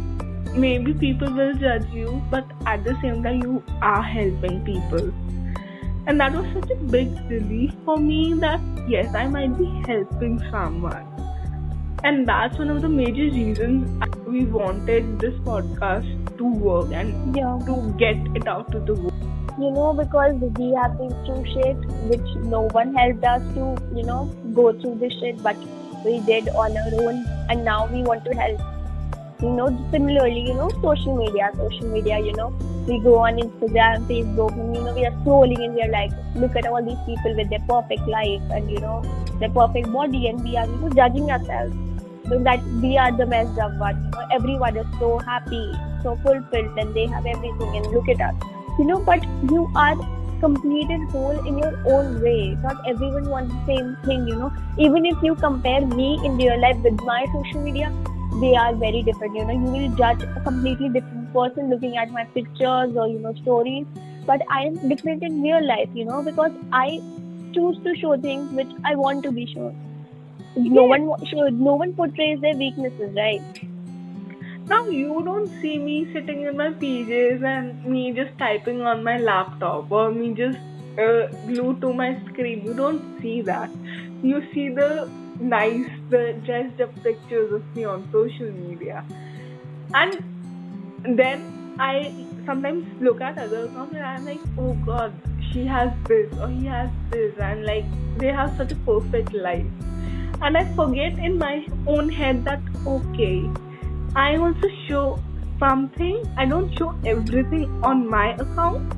Maybe 0.55 0.95
people 0.95 1.31
will 1.31 1.53
judge 1.53 1.87
you, 1.93 2.23
but 2.31 2.51
at 2.65 2.83
the 2.85 2.97
same 3.03 3.23
time, 3.23 3.43
you 3.43 3.63
are 3.83 4.03
helping 4.03 4.65
people 4.65 5.13
and 6.09 6.21
that 6.21 6.33
was 6.33 6.47
such 6.55 6.71
a 6.71 6.77
big 6.77 7.09
relief 7.29 7.73
for 7.85 7.97
me 7.97 8.33
that 8.35 8.61
yes 8.87 9.13
i 9.17 9.27
might 9.27 9.59
be 9.59 9.67
helping 9.89 10.39
someone 10.53 11.16
and 12.05 12.29
that's 12.29 12.59
one 12.59 12.71
of 12.71 12.83
the 12.83 12.89
major 12.89 13.31
reasons 13.35 13.89
we 14.27 14.45
wanted 14.45 15.19
this 15.19 15.35
podcast 15.51 16.39
to 16.39 16.45
work 16.45 16.93
and 16.93 17.37
yeah. 17.37 17.59
to 17.67 17.95
get 17.99 18.17
it 18.37 18.47
out 18.47 18.71
to 18.71 18.81
the 18.81 18.95
world 18.95 19.27
you 19.59 19.71
know 19.71 19.93
because 19.95 20.35
we 20.59 20.73
have 20.75 20.97
been 20.99 21.15
through 21.25 21.45
shit 21.53 21.77
which 22.13 22.35
no 22.45 22.63
one 22.79 22.95
helped 22.95 23.25
us 23.25 23.43
to 23.55 23.75
you 23.97 24.03
know 24.03 24.25
go 24.55 24.73
through 24.81 24.95
this 24.99 25.13
shit 25.21 25.43
but 25.43 25.57
we 26.05 26.21
did 26.21 26.49
on 26.51 26.77
our 26.77 26.95
own 27.03 27.25
and 27.51 27.65
now 27.65 27.87
we 27.93 28.03
want 28.03 28.25
to 28.25 28.33
help. 28.35 28.61
You 29.43 29.51
know 29.51 29.67
similarly 29.91 30.41
you 30.49 30.55
know 30.55 30.69
social 30.83 31.17
media 31.17 31.51
social 31.57 31.89
media 31.89 32.19
you 32.19 32.33
know 32.33 32.57
we 32.87 33.01
go 33.01 33.19
on 33.19 33.37
Instagram, 33.37 34.07
Facebook, 34.07 34.53
and 34.53 34.77
you 34.77 34.83
know 34.83 34.95
we 34.95 35.05
are 35.05 35.11
scrolling 35.23 35.65
and 35.65 35.75
we 35.75 35.83
are 35.83 35.91
like, 35.91 36.13
look 36.37 36.55
at 36.55 36.67
all 36.67 36.83
these 36.85 36.99
people 37.05 37.35
with 37.35 37.51
their 37.51 37.65
perfect 37.69 38.07
life 38.07 38.41
and 38.53 38.71
you 38.71 38.79
know 38.79 39.03
their 39.41 39.51
perfect 39.51 39.93
body, 39.93 40.29
and 40.29 40.43
we 40.45 40.57
are 40.57 40.67
you 40.67 40.77
know 40.77 40.89
judging 40.91 41.31
ourselves. 41.31 41.77
That 42.29 42.63
we 42.83 42.99
are 42.99 43.13
the 43.17 43.25
best 43.25 43.59
of 43.59 43.79
one. 43.79 44.03
You 44.05 44.11
know, 44.11 44.27
everyone 44.33 44.77
is 44.77 44.87
so 44.99 45.19
happy, 45.19 45.73
so 46.03 46.17
fulfilled, 46.25 46.79
and 46.79 46.93
they 46.93 47.07
have 47.07 47.25
everything, 47.25 47.77
and 47.77 47.87
look 47.93 48.09
at 48.09 48.21
us. 48.21 48.35
You 48.79 48.85
know, 48.85 48.99
but 48.99 49.23
you 49.51 49.71
are 49.77 49.97
complete 50.41 50.91
and 50.91 51.09
whole 51.11 51.39
in 51.47 51.59
your 51.59 51.73
own 51.87 52.21
way. 52.21 52.57
Not 52.65 52.83
everyone 52.87 53.31
wants 53.31 53.55
the 53.55 53.77
same 53.77 53.97
thing, 54.05 54.27
you 54.27 54.35
know. 54.35 54.53
Even 54.77 55.07
if 55.07 55.23
you 55.23 55.37
compare 55.37 55.87
me 55.87 56.21
in 56.25 56.37
real 56.37 56.61
life 56.61 56.77
with 56.79 57.01
my 57.03 57.25
social 57.33 57.63
media, 57.63 57.93
they 58.41 58.55
are 58.57 58.75
very 58.75 59.03
different. 59.03 59.37
You 59.37 59.45
know, 59.45 59.53
you 59.53 59.71
will 59.77 59.97
judge 59.97 60.23
a 60.23 60.41
completely 60.41 60.89
different 60.89 61.33
person 61.33 61.71
looking 61.71 61.97
at 61.97 62.11
my 62.11 62.25
pictures 62.25 62.97
or 62.97 63.07
you 63.07 63.21
know 63.21 63.35
stories. 63.35 63.87
But 64.27 64.43
I 64.51 64.65
am 64.65 64.89
different 64.89 65.23
in 65.23 65.43
real 65.43 65.65
life, 65.65 65.89
you 65.95 66.05
know, 66.05 66.23
because 66.23 66.51
I 66.73 67.01
choose 67.55 67.79
to 67.85 67.95
show 67.95 68.17
things 68.21 68.53
which 68.53 68.73
I 68.85 68.97
want 68.97 69.23
to 69.23 69.31
be 69.31 69.47
shown. 69.47 69.86
No 70.57 70.85
one 70.85 71.11
should, 71.27 71.61
no 71.61 71.75
one 71.75 71.93
portrays 71.93 72.41
their 72.41 72.55
weaknesses, 72.55 73.15
right? 73.15 73.43
Now 74.69 74.89
you 74.89 75.23
don't 75.25 75.49
see 75.61 75.79
me 75.79 76.11
sitting 76.13 76.43
in 76.43 76.57
my 76.57 76.71
PJs 76.71 77.45
and 77.45 77.85
me 77.85 78.13
just 78.13 78.37
typing 78.39 78.83
on 78.83 79.05
my 79.05 79.19
laptop 79.19 79.93
or 79.93 80.11
me 80.11 80.35
just 80.35 80.59
uh, 80.99 81.29
glued 81.47 81.81
to 81.83 81.93
my 81.93 82.19
screen. 82.29 82.65
You 82.65 82.75
don't 82.75 83.21
see 83.21 83.43
that. 83.43 83.71
You 84.23 84.43
see 84.53 84.71
the 84.71 85.09
nice, 85.39 85.89
the 86.11 86.41
dressed 86.45 86.81
up 86.81 86.95
pictures 87.03 87.53
of 87.53 87.77
me 87.77 87.85
on 87.85 88.09
social 88.11 88.51
media. 88.51 89.05
And 89.95 90.25
then 91.17 91.75
I 91.79 92.13
sometimes 92.45 92.87
look 93.01 93.21
at 93.21 93.39
other 93.39 93.67
accounts 93.67 93.95
and 93.95 94.05
I'm 94.05 94.25
like, 94.25 94.41
oh 94.59 94.73
god, 94.87 95.13
she 95.53 95.65
has 95.67 95.93
this 96.09 96.33
or 96.39 96.49
he 96.49 96.67
has 96.67 96.91
this, 97.11 97.35
and 97.39 97.65
like 97.65 97.85
they 98.19 98.29
have 98.29 98.57
such 98.57 98.73
a 98.73 98.77
perfect 98.77 99.33
life. 99.33 99.67
And 100.43 100.57
I 100.57 100.65
forget 100.75 101.19
in 101.19 101.39
my 101.39 101.67
own 101.87 102.09
head 102.09 102.45
that 102.45 102.61
okay, 102.87 103.51
I 104.15 104.37
also 104.37 104.69
show 104.89 105.19
something. 105.59 106.23
I 106.37 106.47
don't 106.47 106.77
show 106.79 106.95
everything 107.05 107.71
on 107.83 108.09
my 108.09 108.35
account 108.35 108.93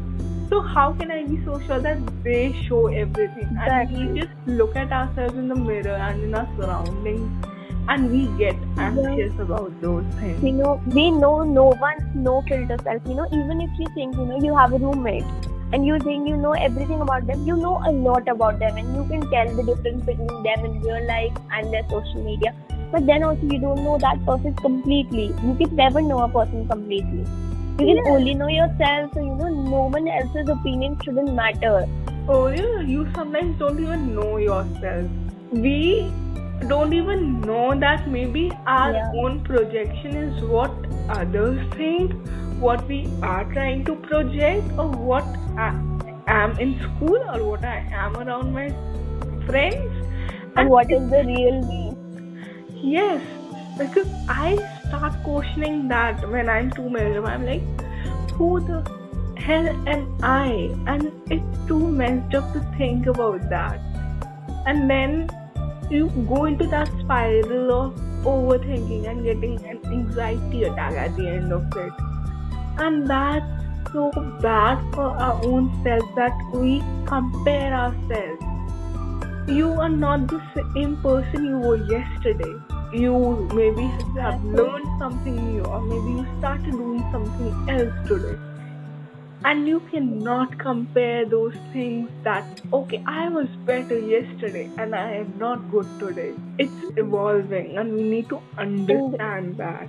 so 0.48 0.62
how 0.62 0.92
can 0.92 1.10
I 1.10 1.24
be 1.24 1.44
so 1.44 1.60
sure 1.66 1.78
that 1.78 1.98
they 2.24 2.54
show 2.66 2.86
everything? 2.86 3.48
Exactly. 3.52 4.00
And 4.00 4.14
we 4.14 4.20
just 4.20 4.32
look 4.46 4.76
at 4.76 4.90
ourselves 4.90 5.34
in 5.34 5.48
the 5.48 5.54
mirror 5.54 5.94
and 5.94 6.24
in 6.24 6.34
our 6.34 6.48
surroundings 6.56 7.46
and 7.88 8.10
we 8.10 8.26
get 8.38 8.56
anxious 8.78 9.32
yeah. 9.34 9.42
about 9.42 9.80
those 9.82 10.04
things. 10.14 10.42
You 10.42 10.52
know, 10.52 10.80
we 10.86 11.10
know 11.10 11.42
no 11.42 11.66
one's 11.80 12.14
no 12.14 12.42
filter 12.48 12.78
self. 12.82 13.02
You 13.06 13.14
know, 13.14 13.26
even 13.26 13.60
if 13.60 13.70
you 13.78 13.86
think, 13.94 14.16
you 14.16 14.24
know, 14.24 14.38
you 14.38 14.56
have 14.56 14.72
a 14.72 14.78
roommate 14.78 15.24
and 15.72 15.84
you 15.84 15.98
think 15.98 16.28
you 16.28 16.36
know 16.36 16.52
everything 16.52 17.00
about 17.00 17.26
them, 17.26 17.46
you 17.46 17.56
know 17.56 17.80
a 17.86 17.92
lot 17.92 18.28
about 18.28 18.58
them 18.58 18.76
and 18.76 18.94
you 18.96 19.04
can 19.08 19.30
tell 19.30 19.54
the 19.56 19.62
difference 19.62 20.04
between 20.04 20.42
them 20.42 20.64
in 20.64 20.80
real 20.82 21.06
life 21.06 21.32
and 21.52 21.72
their 21.72 21.82
social 21.88 22.22
media. 22.22 22.54
But 22.90 23.06
then 23.06 23.22
also 23.22 23.42
you 23.42 23.58
don't 23.58 23.84
know 23.84 23.98
that 23.98 24.24
person 24.24 24.54
completely. 24.54 25.26
You 25.44 25.54
can 25.60 25.76
never 25.76 26.00
know 26.00 26.20
a 26.20 26.28
person 26.28 26.66
completely. 26.68 27.26
You 27.78 27.94
can 27.94 28.08
only 28.08 28.34
know 28.34 28.48
yourself, 28.48 29.12
so 29.14 29.20
you 29.20 29.34
know 29.34 29.48
no 29.48 29.82
one 29.96 30.08
else's 30.08 30.48
opinion 30.48 30.98
shouldn't 31.04 31.32
matter. 31.32 31.86
Oh 32.28 32.48
yeah, 32.48 32.80
you 32.80 33.06
sometimes 33.14 33.58
don't 33.58 33.78
even 33.78 34.14
know 34.14 34.38
yourself. 34.38 35.10
We 35.52 36.10
don't 36.66 36.92
even 36.92 37.40
know 37.42 37.78
that 37.78 38.08
maybe 38.08 38.50
our 38.66 38.92
yeah. 38.92 39.12
own 39.16 39.44
projection 39.44 40.16
is 40.16 40.42
what 40.44 40.72
others 41.08 41.72
think, 41.74 42.12
what 42.60 42.86
we 42.88 43.08
are 43.22 43.44
trying 43.52 43.84
to 43.84 43.94
project, 43.96 44.64
or 44.78 44.88
what 44.90 45.24
I 45.56 45.68
am 46.26 46.58
in 46.58 46.78
school, 46.80 47.18
or 47.32 47.44
what 47.44 47.64
I 47.64 47.86
am 47.92 48.16
around 48.16 48.52
my 48.52 48.68
friends, 49.46 49.76
and, 49.76 50.58
and 50.58 50.68
what 50.68 50.90
is 50.90 51.10
the 51.10 51.24
real 51.24 51.62
me. 51.62 51.96
Yes, 52.82 53.22
because 53.78 54.08
I 54.28 54.56
start 54.88 55.14
questioning 55.22 55.88
that 55.88 56.28
when 56.28 56.48
I'm 56.48 56.70
too 56.70 56.88
miserable. 56.88 57.28
I'm 57.28 57.44
like, 57.46 57.62
who 58.32 58.60
the 58.60 58.82
hell 59.36 59.68
am 59.88 60.18
I? 60.22 60.74
And 60.86 61.12
it's 61.30 61.66
too 61.66 61.86
messed 61.86 62.34
up 62.34 62.52
to 62.52 62.60
think 62.76 63.06
about 63.06 63.48
that. 63.50 63.80
And 64.66 64.90
then 64.90 65.28
you 65.90 66.08
go 66.28 66.44
into 66.44 66.66
that 66.66 66.88
spiral 67.00 67.72
of 67.72 67.94
overthinking 68.24 69.08
and 69.08 69.24
getting 69.24 69.64
an 69.64 69.80
anxiety 69.86 70.64
attack 70.64 70.92
at 70.92 71.16
the 71.16 71.28
end 71.28 71.52
of 71.52 71.64
it. 71.76 71.92
And 72.80 73.08
that's 73.08 73.92
so 73.92 74.10
bad 74.40 74.78
for 74.94 75.08
our 75.26 75.44
own 75.44 75.70
self 75.82 76.14
that 76.14 76.32
we 76.52 76.80
compare 77.06 77.74
ourselves. 77.74 78.44
You 79.48 79.72
are 79.72 79.88
not 79.88 80.28
the 80.28 80.40
same 80.54 80.96
person 80.98 81.44
you 81.46 81.58
were 81.58 81.76
yesterday. 81.76 82.54
You 82.92 83.48
maybe 83.52 83.86
have 84.20 84.44
learned 84.44 84.86
something 85.00 85.34
new 85.34 85.64
or 85.64 85.80
maybe 85.80 86.20
you 86.20 86.26
started 86.38 86.70
doing 86.70 87.04
something 87.10 87.68
else 87.68 88.08
today. 88.08 88.38
And 89.44 89.66
you 89.66 89.80
cannot 89.90 90.58
compare 90.58 91.24
those 91.24 91.54
things 91.72 92.10
that 92.24 92.60
okay 92.72 93.02
i 93.06 93.28
was 93.28 93.46
better 93.70 93.98
yesterday 93.98 94.68
and 94.76 94.94
i 94.94 95.12
am 95.14 95.32
not 95.38 95.70
good 95.70 95.88
today. 95.98 96.32
It's 96.58 96.98
evolving 96.98 97.76
and 97.76 97.94
we 97.94 98.02
need 98.02 98.28
to 98.28 98.40
understand 98.56 99.56
that 99.56 99.88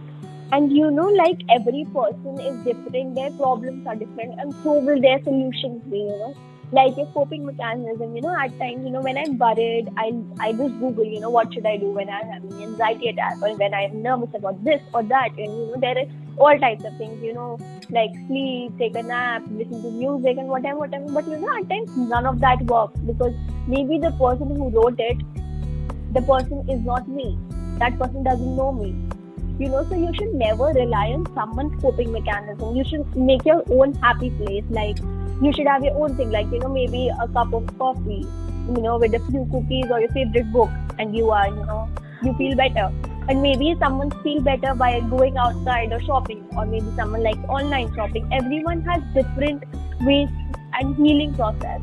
and 0.51 0.71
you 0.71 0.89
know 0.91 1.07
like 1.21 1.41
every 1.49 1.85
person 1.93 2.39
is 2.49 2.55
different 2.65 3.15
their 3.15 3.31
problems 3.31 3.85
are 3.85 3.95
different 3.95 4.39
and 4.39 4.53
so 4.63 4.73
will 4.79 5.01
their 5.01 5.21
solutions 5.23 5.81
be 5.89 5.99
you 5.99 6.19
know? 6.19 6.35
Like 6.71 6.93
a 6.99 7.05
coping 7.13 7.47
mechanism 7.47 8.15
you 8.15 8.21
know 8.21 8.35
at 8.39 8.51
times 8.59 8.85
you 8.85 8.91
know 8.91 9.01
when 9.01 9.17
i'm 9.17 9.39
worried 9.39 9.88
i 9.97 10.12
i 10.39 10.51
just 10.51 10.77
google 10.79 11.03
you 11.03 11.19
know 11.19 11.31
what 11.31 11.51
should 11.51 11.65
i 11.65 11.77
do 11.77 11.89
when 11.89 12.07
i'm 12.09 12.27
having 12.27 12.62
anxiety 12.62 13.07
attack 13.07 13.38
or 13.41 13.55
when 13.57 13.73
i'm 13.73 14.03
nervous 14.03 14.29
about 14.35 14.63
this 14.63 14.79
or 14.93 15.01
that 15.01 15.29
and 15.29 15.47
you 15.47 15.65
know 15.71 15.79
there 15.81 15.97
are 15.97 16.05
all 16.38 16.59
types 16.59 16.85
of 16.85 16.95
things 16.99 17.23
you 17.23 17.33
know 17.33 17.57
like 17.89 18.12
sleep 18.27 18.77
take 18.77 18.95
a 18.95 19.01
nap 19.01 19.41
listen 19.49 19.81
to 19.81 19.89
music 19.89 20.38
and 20.38 20.47
whatever 20.47 20.77
whatever 20.77 21.12
but 21.12 21.27
you 21.27 21.39
know 21.39 21.57
at 21.57 21.67
times 21.71 21.89
none 21.97 22.27
of 22.27 22.39
that 22.39 22.62
works 22.65 22.99
because 22.99 23.33
maybe 23.67 23.97
the 23.97 24.12
person 24.21 24.55
who 24.55 24.69
wrote 24.69 24.99
it 24.99 25.17
the 26.12 26.21
person 26.23 26.67
is 26.69 26.83
not 26.83 27.07
me. 27.07 27.38
That 27.77 27.97
person 27.99 28.23
doesn't 28.23 28.55
know 28.55 28.71
me 28.71 28.95
you 29.59 29.69
know 29.69 29.85
so 29.89 29.95
you 29.95 30.11
should 30.17 30.33
never 30.33 30.67
rely 30.75 31.07
on 31.13 31.25
someone's 31.35 31.79
coping 31.81 32.11
mechanism. 32.11 32.75
You 32.75 32.83
should 32.85 33.15
make 33.15 33.45
your 33.45 33.63
own 33.69 33.93
happy 33.95 34.29
place. 34.31 34.63
Like 34.69 34.97
you 35.41 35.51
should 35.53 35.67
have 35.67 35.83
your 35.83 35.95
own 36.01 36.15
thing. 36.15 36.31
Like 36.31 36.51
you 36.51 36.59
know 36.59 36.69
maybe 36.69 37.09
a 37.09 37.27
cup 37.27 37.53
of 37.53 37.77
coffee 37.77 38.25
you 38.75 38.81
know 38.81 38.97
with 38.97 39.13
a 39.13 39.19
few 39.31 39.47
cookies 39.51 39.91
or 39.91 39.99
your 39.99 40.11
favorite 40.11 40.51
book 40.51 40.69
and 40.97 41.15
you 41.15 41.29
are 41.29 41.47
you 41.47 41.65
know 41.71 41.89
you 42.23 42.33
feel 42.35 42.55
better. 42.55 42.91
And 43.27 43.43
maybe 43.43 43.75
someone 43.79 44.11
feel 44.23 44.41
better 44.41 44.73
by 44.73 44.99
going 45.01 45.37
outside 45.37 45.91
or 45.91 46.01
shopping 46.01 46.47
or 46.57 46.65
maybe 46.65 46.91
someone 46.95 47.21
likes 47.21 47.39
online 47.47 47.93
shopping. 47.95 48.27
Everyone 48.31 48.81
has 48.81 49.03
different 49.13 49.63
ways 50.01 50.29
and 50.73 50.95
healing 50.95 51.33
process. 51.35 51.81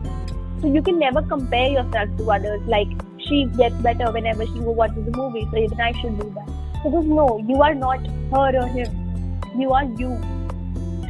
So 0.60 0.72
you 0.72 0.82
can 0.82 0.98
never 0.98 1.22
compare 1.22 1.68
yourself 1.68 2.16
to 2.16 2.32
others. 2.32 2.62
Like 2.66 2.88
she 3.28 3.44
gets 3.56 3.74
better 3.76 4.10
whenever 4.12 4.46
she 4.46 4.60
watches 4.60 5.06
a 5.06 5.16
movie 5.16 5.46
so 5.50 5.56
even 5.58 5.80
i 5.80 5.92
should 6.00 6.18
do 6.20 6.32
that 6.34 6.55
because 6.86 7.06
no 7.20 7.28
you 7.52 7.62
are 7.68 7.74
not 7.74 8.06
her 8.34 8.48
or 8.62 8.66
him 8.78 9.60
you 9.62 9.72
are 9.72 9.84
you 10.02 10.10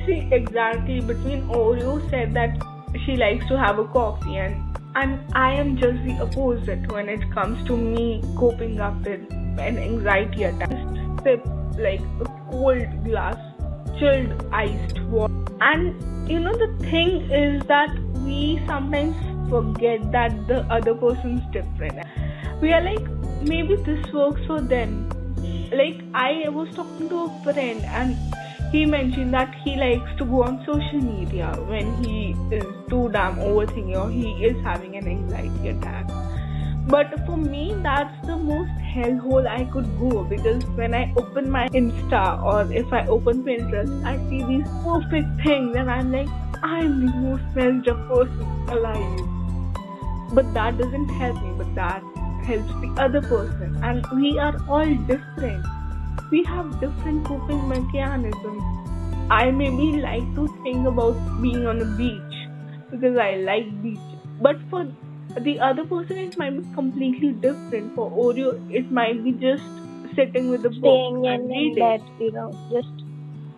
see 0.06 0.20
exactly 0.32 1.00
between 1.00 1.42
Oreo 1.48 1.98
said 2.10 2.32
that 2.34 2.56
she 3.04 3.16
likes 3.16 3.46
to 3.48 3.58
have 3.58 3.78
a 3.78 3.84
coffee 3.96 4.36
and 4.36 4.76
and 4.96 5.20
I 5.34 5.52
am 5.52 5.76
just 5.76 6.02
the 6.04 6.14
opposite 6.26 6.90
when 6.90 7.10
it 7.10 7.30
comes 7.32 7.62
to 7.66 7.76
me 7.76 8.22
coping 8.36 8.80
up 8.80 9.04
with 9.04 9.30
an 9.58 9.78
anxiety 9.78 10.44
attack. 10.44 10.70
Sip 11.22 11.44
like 11.78 12.00
a 12.20 12.24
cold 12.50 13.04
glass, 13.04 13.36
chilled 13.98 14.32
iced 14.52 15.02
water. 15.02 15.34
And 15.60 16.30
you 16.30 16.40
know 16.40 16.56
the 16.56 16.70
thing 16.86 17.30
is 17.30 17.62
that 17.66 17.94
we 18.24 18.62
sometimes 18.66 19.14
forget 19.50 20.10
that 20.12 20.46
the 20.48 20.60
other 20.78 20.94
person's 20.94 21.42
different. 21.52 22.06
We 22.62 22.72
are 22.72 22.80
like, 22.80 23.06
maybe 23.42 23.76
this 23.76 24.10
works 24.14 24.40
for 24.46 24.62
them. 24.62 25.10
Like 25.72 26.00
I 26.14 26.48
was 26.48 26.68
talking 26.74 27.08
to 27.08 27.24
a 27.24 27.42
friend 27.42 27.84
and 27.84 28.16
he 28.70 28.86
mentioned 28.86 29.34
that 29.34 29.54
he 29.64 29.76
likes 29.76 30.16
to 30.18 30.24
go 30.24 30.44
on 30.44 30.64
social 30.64 31.00
media 31.00 31.52
when 31.66 31.92
he 32.04 32.36
is 32.54 32.64
too 32.88 33.08
damn 33.10 33.36
overthinking 33.36 33.96
or 33.96 34.10
he 34.10 34.44
is 34.44 34.62
having 34.64 34.96
an 34.96 35.08
anxiety 35.08 35.68
attack. 35.68 36.06
But 36.88 37.14
for 37.26 37.36
me, 37.36 37.74
that's 37.82 38.26
the 38.26 38.36
most 38.36 38.70
hellhole 38.94 39.46
I 39.46 39.64
could 39.64 39.86
go 39.98 40.22
because 40.22 40.64
when 40.76 40.94
I 40.94 41.12
open 41.16 41.50
my 41.50 41.68
Insta 41.70 42.42
or 42.44 42.72
if 42.72 42.92
I 42.92 43.06
open 43.08 43.42
Pinterest, 43.42 44.04
I 44.04 44.16
see 44.28 44.44
these 44.44 44.68
perfect 44.84 45.42
things 45.42 45.74
and 45.74 45.90
I'm 45.90 46.12
like, 46.12 46.28
I'm 46.62 47.06
the 47.06 47.12
most 47.12 47.42
messed 47.56 47.88
up 47.88 48.08
person 48.08 48.40
alive. 48.68 49.20
But 50.32 50.54
that 50.54 50.78
doesn't 50.78 51.08
help 51.08 51.42
me, 51.42 51.54
but 51.58 51.74
that 51.74 52.02
helps 52.50 52.80
the 52.84 52.94
other 53.06 53.22
person. 53.22 53.78
And 53.82 54.06
we 54.20 54.38
are 54.38 54.56
all 54.68 54.94
different 55.12 55.64
we 56.30 56.42
have 56.44 56.80
different 56.80 57.24
coping 57.24 57.68
mechanisms 57.68 58.62
I 59.30 59.50
maybe 59.50 60.00
like 60.00 60.34
to 60.36 60.46
think 60.62 60.86
about 60.86 61.16
being 61.42 61.66
on 61.66 61.80
a 61.80 61.84
beach 61.96 62.36
because 62.90 63.16
I 63.16 63.36
like 63.36 63.82
beach. 63.82 63.98
But 64.40 64.56
for 64.70 64.86
the 65.40 65.58
other 65.58 65.84
person, 65.84 66.18
it 66.18 66.38
might 66.38 66.50
be 66.50 66.74
completely 66.74 67.32
different. 67.32 67.94
For 67.96 68.08
Oreo, 68.08 68.52
it 68.72 68.92
might 68.92 69.24
be 69.24 69.32
just 69.32 69.64
sitting 70.14 70.48
with 70.48 70.64
a 70.64 70.70
book 70.70 70.78
Staying 70.78 71.26
and 71.26 71.42
in 71.42 71.48
reading. 71.48 72.02
you 72.20 72.30
know, 72.30 72.52
just 72.70 72.88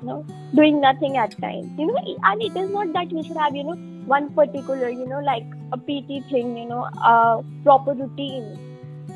you 0.01 0.07
know, 0.07 0.25
doing 0.55 0.81
nothing 0.81 1.19
at 1.19 1.39
times. 1.39 1.71
You 1.79 1.89
know, 1.89 2.17
and 2.25 2.43
it 2.43 2.57
is 2.57 2.71
not 2.71 2.95
that 2.95 3.13
you 3.13 3.23
should 3.23 3.37
have, 3.37 3.55
you 3.55 3.65
know, 3.65 3.77
one 4.07 4.33
particular, 4.33 4.89
you 4.89 5.07
know, 5.07 5.21
like 5.21 5.45
a 5.73 5.77
PT 5.77 6.25
thing, 6.31 6.57
you 6.57 6.67
know, 6.67 6.85
a 6.85 7.45
proper 7.63 7.93
routine. 7.93 8.59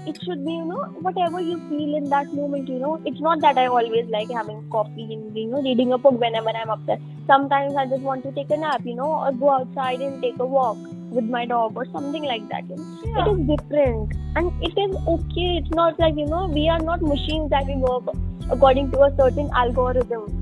It 0.04 0.18
should 0.24 0.44
be, 0.44 0.52
you 0.52 0.64
know, 0.64 0.82
whatever 1.00 1.40
you 1.40 1.58
feel 1.68 1.96
in 1.96 2.08
that 2.10 2.32
moment, 2.34 2.68
you 2.68 2.78
know. 2.78 3.00
It's 3.04 3.20
not 3.20 3.40
that 3.40 3.56
I 3.56 3.66
always 3.66 4.06
like 4.08 4.30
having 4.30 4.68
coffee 4.70 5.14
and, 5.14 5.36
you 5.36 5.46
know, 5.46 5.62
reading 5.62 5.92
a 5.92 5.98
book 5.98 6.18
whenever 6.20 6.48
I'm 6.50 6.70
upset. 6.70 7.00
Sometimes 7.26 7.76
I 7.76 7.86
just 7.86 8.02
want 8.02 8.24
to 8.24 8.32
take 8.32 8.50
a 8.50 8.56
nap, 8.56 8.82
you 8.84 8.96
know, 8.96 9.12
or 9.12 9.30
go 9.32 9.50
outside 9.50 10.00
and 10.00 10.20
take 10.20 10.38
a 10.40 10.44
walk 10.44 10.76
with 11.10 11.24
my 11.24 11.44
dog 11.44 11.76
or 11.76 11.84
something 11.92 12.24
like 12.24 12.48
that. 12.48 12.68
You 12.68 12.76
know? 12.76 13.00
Yeah. 13.04 13.26
It 13.26 13.40
is 13.40 13.46
different 13.46 14.12
and 14.34 14.52
it 14.60 14.76
is 14.76 14.96
okay. 15.06 15.58
It's 15.58 15.70
not 15.70 16.00
like, 16.00 16.16
you 16.16 16.26
know, 16.26 16.46
we 16.46 16.68
are 16.68 16.80
not 16.80 17.00
machines 17.00 17.50
that 17.50 17.66
we 17.66 17.76
work 17.76 18.04
according 18.50 18.90
to 18.92 19.02
a 19.02 19.16
certain 19.16 19.50
algorithm. 19.54 20.38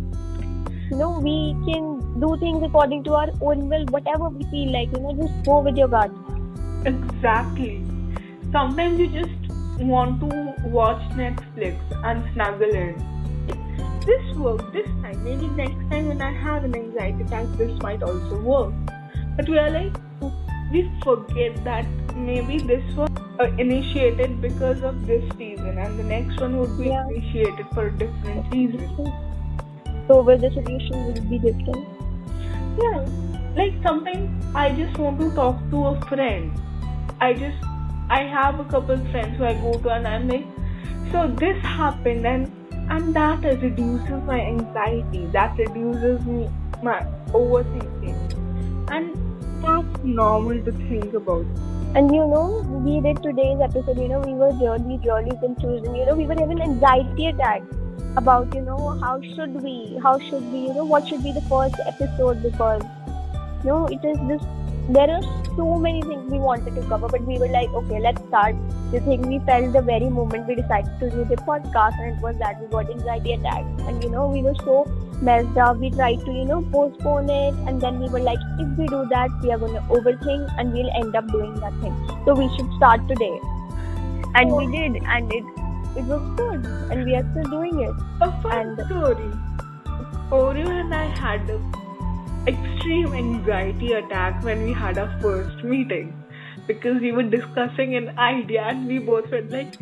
You 0.90 0.96
know, 0.96 1.20
we 1.20 1.55
can 1.70 2.18
do 2.18 2.37
things 2.38 2.64
according 2.64 3.05
to 3.05 3.14
our 3.14 3.29
own 3.42 3.68
will, 3.68 3.85
whatever 3.90 4.31
we 4.31 4.42
feel 4.44 4.73
like, 4.73 4.90
you 4.92 5.01
know, 5.01 5.14
just 5.14 5.44
go 5.44 5.61
with 5.61 5.77
your 5.77 5.88
gut. 5.88 6.11
Exactly. 6.87 7.85
Sometimes 8.52 8.98
you 8.98 9.06
just 9.08 9.80
want 9.80 10.20
to 10.20 10.68
watch 10.68 11.00
Netflix 11.12 11.78
and 12.04 12.24
snuggle 12.34 12.74
in. 12.74 12.94
This 14.04 14.36
worked 14.36 14.72
this 14.72 14.86
time. 15.02 15.22
Maybe 15.22 15.46
next 15.48 15.88
time 15.90 16.08
when 16.08 16.20
I 16.20 16.32
have 16.32 16.64
an 16.64 16.74
anxiety 16.74 17.22
attack, 17.22 17.46
this 17.56 17.70
might 17.80 18.02
also 18.02 18.40
work. 18.40 18.74
But 19.36 19.48
we 19.48 19.58
are 19.58 19.70
like, 19.70 19.94
we 20.72 20.90
forget 21.04 21.62
that 21.64 21.86
maybe 22.16 22.58
this 22.58 22.82
was 22.96 23.08
uh, 23.38 23.44
initiated 23.58 24.40
because 24.40 24.82
of 24.82 25.06
this 25.06 25.24
reason, 25.36 25.78
and 25.78 25.98
the 25.98 26.02
next 26.02 26.40
one 26.40 26.58
would 26.58 26.76
be 26.76 26.88
Yeah. 26.88 27.06
initiated 27.08 27.66
for 27.72 27.86
a 27.86 27.92
different 27.92 28.52
reason. 28.52 29.12
So, 30.08 30.22
where 30.22 30.38
the 30.38 30.50
solution 30.50 31.06
will 31.06 31.22
be 31.30 31.38
different. 31.38 31.86
Yeah, 32.82 33.06
like 33.56 33.74
sometimes 33.82 34.44
I 34.54 34.70
just 34.72 34.98
want 34.98 35.20
to 35.20 35.30
talk 35.34 35.58
to 35.70 35.86
a 35.86 36.00
friend. 36.06 36.52
I 37.20 37.32
just 37.34 37.69
I 38.11 38.23
have 38.25 38.61
a 38.61 38.64
couple 38.64 38.99
friends 39.11 39.38
who 39.38 39.44
I 39.44 39.55
go 39.55 39.73
to 39.79 39.90
and 39.90 40.09
I'm 40.09 40.29
like, 40.29 40.46
so 41.12 41.29
this 41.29 41.61
happened 41.62 42.27
and 42.27 42.51
and 42.90 43.14
that 43.14 43.44
reduces 43.44 44.23
my 44.31 44.40
anxiety. 44.40 45.27
That 45.27 45.57
reduces 45.57 46.25
me 46.27 46.49
my 46.83 47.01
overthinking, 47.29 48.16
and 48.90 49.64
that's 49.64 50.05
normal 50.05 50.64
to 50.64 50.73
think 50.73 51.14
about. 51.14 51.46
And 51.94 52.14
you 52.14 52.27
know, 52.33 52.62
we 52.87 53.01
did 53.01 53.23
today's 53.23 53.61
episode, 53.61 53.99
you 53.99 54.09
know, 54.09 54.20
we 54.20 54.35
were 54.35 54.53
really, 54.55 54.99
really 55.05 55.37
confused. 55.44 55.87
And 55.87 55.96
you 55.96 56.07
know, 56.07 56.16
we 56.16 56.27
were 56.27 56.38
having 56.38 56.61
anxiety 56.61 57.27
attacks 57.27 57.66
about, 58.16 58.55
you 58.55 58.62
know, 58.62 58.99
how 59.01 59.20
should 59.20 59.62
we, 59.62 59.99
how 60.03 60.18
should 60.18 60.53
we, 60.53 60.61
you 60.66 60.75
know, 60.75 60.85
what 60.85 61.07
should 61.07 61.23
be 61.23 61.33
the 61.33 61.42
first 61.42 61.77
episode 61.87 62.42
because, 62.42 62.83
you 63.64 63.70
know, 63.70 63.87
it 63.87 64.05
is 64.05 64.18
this, 64.29 64.42
there 64.94 65.11
are 65.11 65.22
so 65.57 65.76
many 65.79 66.03
things 66.03 66.31
we 66.31 66.38
wanted 66.38 66.74
to 66.74 66.83
cover, 66.88 67.09
but 67.09 67.22
we 67.22 67.38
were 67.38 67.48
like, 67.48 67.68
okay, 67.70 68.00
let's 68.00 68.22
start. 68.29 68.57
The 68.92 69.00
thing 69.00 69.22
we 69.22 69.38
felt 69.40 69.72
the 69.72 69.83
very 69.83 70.09
moment 70.09 70.48
we 70.48 70.55
decided 70.57 70.98
to 71.00 71.11
do 71.11 71.24
the 71.24 71.37
podcast, 71.37 71.98
and 72.00 72.16
it 72.16 72.22
was 72.22 72.37
that 72.38 72.61
we 72.61 72.66
got 72.68 72.90
anxiety 72.90 73.35
attacks. 73.35 73.83
And 73.83 74.03
you 74.03 74.11
know, 74.11 74.26
we 74.26 74.42
were 74.42 74.55
so 74.64 74.85
messed 75.20 75.57
up. 75.57 75.76
We 75.76 75.90
tried 75.90 76.24
to, 76.24 76.33
you 76.33 76.44
know, 76.44 76.62
postpone 76.72 77.31
it, 77.31 77.55
and 77.68 77.81
then 77.81 78.00
we 78.00 78.09
were 78.09 78.20
like, 78.20 78.38
if 78.59 78.79
we 78.79 78.87
do 78.88 79.07
that, 79.11 79.31
we 79.42 79.53
are 79.53 79.59
going 79.59 79.74
to 79.74 79.81
overthink 79.98 80.55
and 80.59 80.72
we'll 80.72 80.90
end 81.03 81.14
up 81.14 81.29
doing 81.29 81.55
nothing. 81.61 81.94
So 82.24 82.35
we 82.35 82.48
should 82.57 82.72
start 82.74 83.07
today. 83.07 83.38
And 84.35 84.53
we 84.53 84.66
oh. 84.66 84.70
did, 84.70 85.03
and 85.05 85.33
it 85.33 85.44
it 85.96 86.05
was 86.05 86.22
good, 86.37 86.64
and 86.90 87.05
we 87.05 87.14
are 87.16 87.29
still 87.33 87.50
doing 87.50 87.81
it. 87.81 87.94
A 88.20 88.33
fun 88.42 88.76
And- 88.79 88.87
story. 88.87 89.31
Oreo 90.31 90.68
and 90.68 90.94
I 90.94 91.07
had 91.07 91.50
a 91.50 91.59
extreme 92.46 93.12
anxiety 93.14 93.92
attack 93.92 94.42
when 94.42 94.62
we 94.64 94.72
had 94.72 94.98
our 94.98 95.20
first 95.20 95.62
meeting 95.64 96.12
because 96.66 97.00
we 97.00 97.12
were 97.12 97.22
discussing 97.22 97.96
an 97.96 98.18
idea 98.18 98.62
and 98.62 98.87
we 98.87 98.98
both 98.98 99.31
were 99.31 99.42
like, 99.42 99.74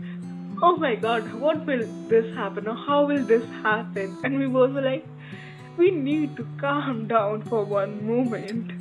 oh 0.63 0.77
my 0.77 0.95
god, 0.95 1.33
what 1.35 1.65
will 1.67 1.87
this 2.09 2.35
happen 2.35 2.67
or 2.67 2.75
how 2.75 3.07
will 3.07 3.25
this 3.25 3.45
happen? 3.63 4.17
And 4.25 4.39
we 4.39 4.47
both 4.47 4.73
were 4.73 4.83
like, 4.83 5.07
we 5.77 5.91
need 5.91 6.37
to 6.37 6.47
calm 6.61 7.07
down 7.07 7.43
for 7.43 7.65
one 7.65 8.07
moment 8.07 8.73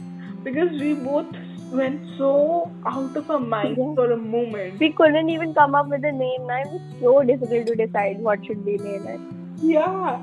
because 0.43 0.71
we 0.71 0.93
both 0.93 1.27
went 1.71 2.01
so 2.17 2.71
out 2.85 3.15
of 3.15 3.29
our 3.29 3.39
minds 3.39 3.77
Yeah. 3.77 3.93
for 3.95 4.11
a 4.11 4.17
moment. 4.17 4.79
We 4.79 4.91
couldn't 4.93 5.29
even 5.29 5.53
come 5.53 5.75
up 5.75 5.87
with 5.87 6.03
a 6.05 6.11
name. 6.11 6.47
Now 6.47 6.63
was 6.63 6.81
so 7.01 7.23
difficult 7.23 7.67
to 7.67 7.75
decide 7.75 8.19
what 8.19 8.45
should 8.45 8.65
be 8.65 8.77
named. 8.77 9.33
Yeah, 9.61 10.21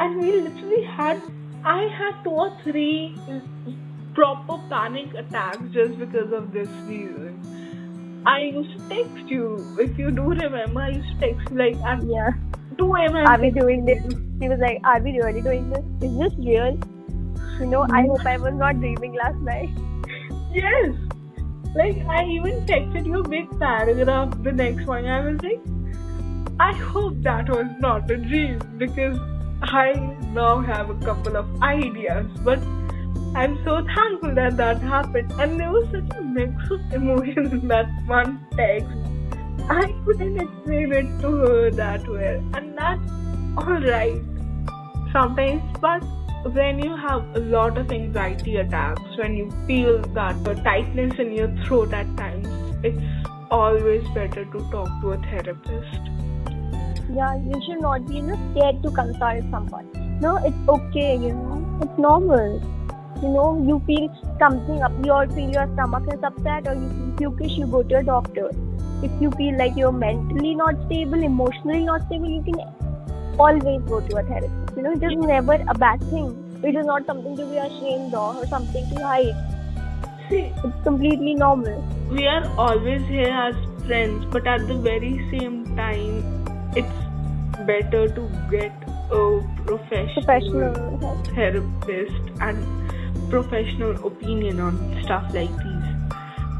and 0.00 0.20
we 0.20 0.40
literally 0.40 0.82
had, 0.84 1.20
I 1.66 1.88
had 1.98 2.22
two 2.22 2.30
or 2.30 2.56
three 2.62 3.16
proper 4.14 4.58
panic 4.68 5.14
attacks 5.14 5.64
just 5.72 5.98
because 5.98 6.32
of 6.32 6.52
this 6.52 6.68
reason. 6.86 8.22
I 8.24 8.42
used 8.42 8.70
to 8.78 8.88
text 8.88 9.28
you, 9.28 9.76
if 9.80 9.98
you 9.98 10.12
do 10.12 10.28
remember, 10.30 10.80
I 10.80 10.90
used 10.90 11.08
to 11.08 11.26
text 11.26 11.50
you 11.50 11.58
like 11.58 11.76
at 11.94 12.04
Yeah. 12.04 12.30
2 12.78 12.94
a.m. 12.94 13.16
Are 13.16 13.40
we 13.40 13.50
doing 13.50 13.84
this? 13.84 14.00
He 14.38 14.48
was 14.48 14.60
like, 14.60 14.78
Are 14.84 15.00
we 15.00 15.18
really 15.18 15.42
doing 15.42 15.68
this? 15.70 15.84
Is 16.08 16.16
this 16.18 16.32
real? 16.38 16.78
You 17.58 17.66
know, 17.66 17.84
I 17.90 18.02
hope 18.02 18.24
I 18.24 18.36
was 18.36 18.54
not 18.54 18.78
dreaming 18.78 19.14
last 19.14 19.38
night. 19.38 19.70
Yes! 20.54 20.94
Like, 21.74 21.96
I 22.06 22.24
even 22.26 22.64
texted 22.66 23.06
you 23.06 23.20
a 23.20 23.28
big 23.28 23.50
paragraph 23.58 24.40
the 24.44 24.52
next 24.52 24.86
morning. 24.86 25.10
I 25.10 25.20
was 25.28 25.40
like, 25.42 25.60
I 26.60 26.72
hope 26.76 27.22
that 27.22 27.48
was 27.48 27.66
not 27.80 28.08
a 28.10 28.16
dream 28.16 28.60
because 28.78 29.18
I 29.62 29.92
now 30.32 30.60
have 30.60 30.90
a 30.90 30.94
couple 30.94 31.36
of 31.36 31.62
ideas. 31.62 32.26
But 32.44 32.58
I'm 33.34 33.58
so 33.64 33.84
thankful 33.94 34.34
that 34.34 34.56
that 34.56 34.80
happened. 34.80 35.32
And 35.40 35.58
there 35.58 35.70
was 35.70 35.88
such 35.90 36.18
a 36.18 36.22
mix 36.22 36.70
of 36.70 36.80
emotions 36.92 37.52
in 37.60 37.68
that 37.68 37.88
one 38.06 38.46
text. 38.56 38.88
I 39.68 39.92
couldn't 40.04 40.40
explain 40.40 40.92
it 40.92 41.20
to 41.20 41.30
her 41.36 41.70
that 41.70 42.08
well. 42.08 42.42
And 42.54 42.78
that's 42.78 43.10
alright 43.58 44.22
sometimes, 45.12 45.62
but 45.80 46.02
when 46.52 46.78
you 46.78 46.96
have 46.96 47.24
a 47.36 47.40
lot 47.40 47.78
of 47.78 47.90
anxiety 47.90 48.56
attacks, 48.56 49.16
when 49.16 49.34
you 49.36 49.50
feel 49.66 50.00
that 50.18 50.42
the 50.44 50.54
tightness 50.54 51.18
in 51.18 51.32
your 51.32 51.48
throat 51.64 51.92
at 51.92 52.16
times, 52.16 52.48
it's 52.84 53.28
always 53.50 54.06
better 54.10 54.44
to 54.44 54.70
talk 54.70 54.88
to 55.00 55.12
a 55.12 55.18
therapist. 55.22 56.25
Yeah, 57.16 57.34
you 57.50 57.60
should 57.66 57.80
not 57.80 58.06
be 58.06 58.16
you 58.16 58.22
know, 58.22 58.38
scared 58.52 58.82
to 58.82 58.90
consult 58.90 59.44
someone. 59.50 59.86
No, 60.20 60.36
it's 60.44 60.68
okay, 60.68 61.16
you 61.16 61.32
know, 61.32 61.78
it's 61.82 61.98
normal. 61.98 62.60
You 63.22 63.28
know, 63.28 63.62
you 63.66 63.82
feel 63.86 64.08
something 64.38 64.82
up, 64.82 64.92
you 65.04 65.12
or 65.12 65.26
feel 65.28 65.50
your 65.50 65.66
stomach 65.74 66.04
is 66.12 66.22
upset, 66.22 66.66
or 66.68 66.74
you 66.74 67.14
feel 67.18 67.30
pukish, 67.32 67.56
you 67.56 67.66
go 67.66 67.82
to 67.82 67.98
a 67.98 68.02
doctor. 68.02 68.50
If 69.02 69.10
you 69.20 69.30
feel 69.32 69.56
like 69.58 69.76
you're 69.76 69.92
mentally 69.92 70.54
not 70.54 70.74
stable, 70.86 71.22
emotionally 71.22 71.84
not 71.84 72.04
stable, 72.06 72.28
you 72.28 72.42
can 72.42 72.60
always 73.38 73.80
go 73.82 74.00
to 74.00 74.16
a 74.18 74.22
therapist. 74.22 74.76
You 74.76 74.82
know, 74.82 74.92
it 74.92 75.02
is 75.02 75.16
never 75.16 75.54
a 75.54 75.74
bad 75.74 76.00
thing. 76.10 76.34
It 76.62 76.74
is 76.74 76.84
not 76.86 77.06
something 77.06 77.36
to 77.36 77.46
be 77.46 77.56
ashamed 77.56 78.14
of 78.14 78.36
or 78.36 78.46
something 78.46 78.88
to 78.94 79.04
hide. 79.06 79.34
See, 80.28 80.52
It's 80.64 80.82
completely 80.82 81.34
normal. 81.34 81.82
we 82.10 82.26
are 82.26 82.44
always 82.58 83.02
here 83.08 83.32
as 83.32 83.54
friends, 83.86 84.24
but 84.30 84.46
at 84.46 84.66
the 84.68 84.74
very 84.74 85.12
same 85.30 85.64
time, 85.76 86.24
it's 86.74 87.05
better 87.66 88.08
to 88.08 88.28
get 88.50 88.72
a 89.10 89.42
professional, 89.64 90.24
Professional 90.24 91.24
therapist 91.34 92.40
and 92.40 93.30
professional 93.30 94.06
opinion 94.06 94.60
on 94.60 95.02
stuff 95.04 95.24
like 95.34 95.50
these 95.62 95.76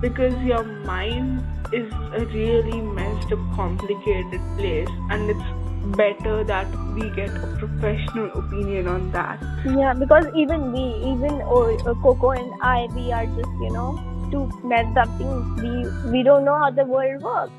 because 0.01 0.35
your 0.43 0.63
mind 0.63 1.43
is 1.73 1.93
a 2.15 2.25
really 2.27 2.81
messed 2.81 3.33
up 3.33 3.39
complicated 3.55 4.41
place 4.57 4.89
and 5.11 5.31
it's 5.31 5.97
better 5.97 6.43
that 6.45 6.67
we 6.95 7.09
get 7.11 7.31
a 7.31 7.57
professional 7.59 8.31
opinion 8.39 8.89
on 8.89 9.11
that 9.13 9.41
Yeah, 9.65 9.95
because 9.95 10.27
even 10.35 10.73
we, 10.73 10.83
even 11.13 11.41
oh, 11.45 11.77
uh, 11.77 11.95
Coco 12.03 12.31
and 12.31 12.53
I, 12.63 12.87
we 12.95 13.13
are 13.13 13.27
just 13.27 13.55
you 13.61 13.71
know 13.71 13.99
too 14.31 14.51
messed 14.65 14.97
up 14.97 15.09
things. 15.19 15.63
We 15.63 16.11
we 16.11 16.23
don't 16.23 16.45
know 16.45 16.59
how 16.59 16.71
the 16.71 16.85
world 16.85 17.23
works. 17.23 17.53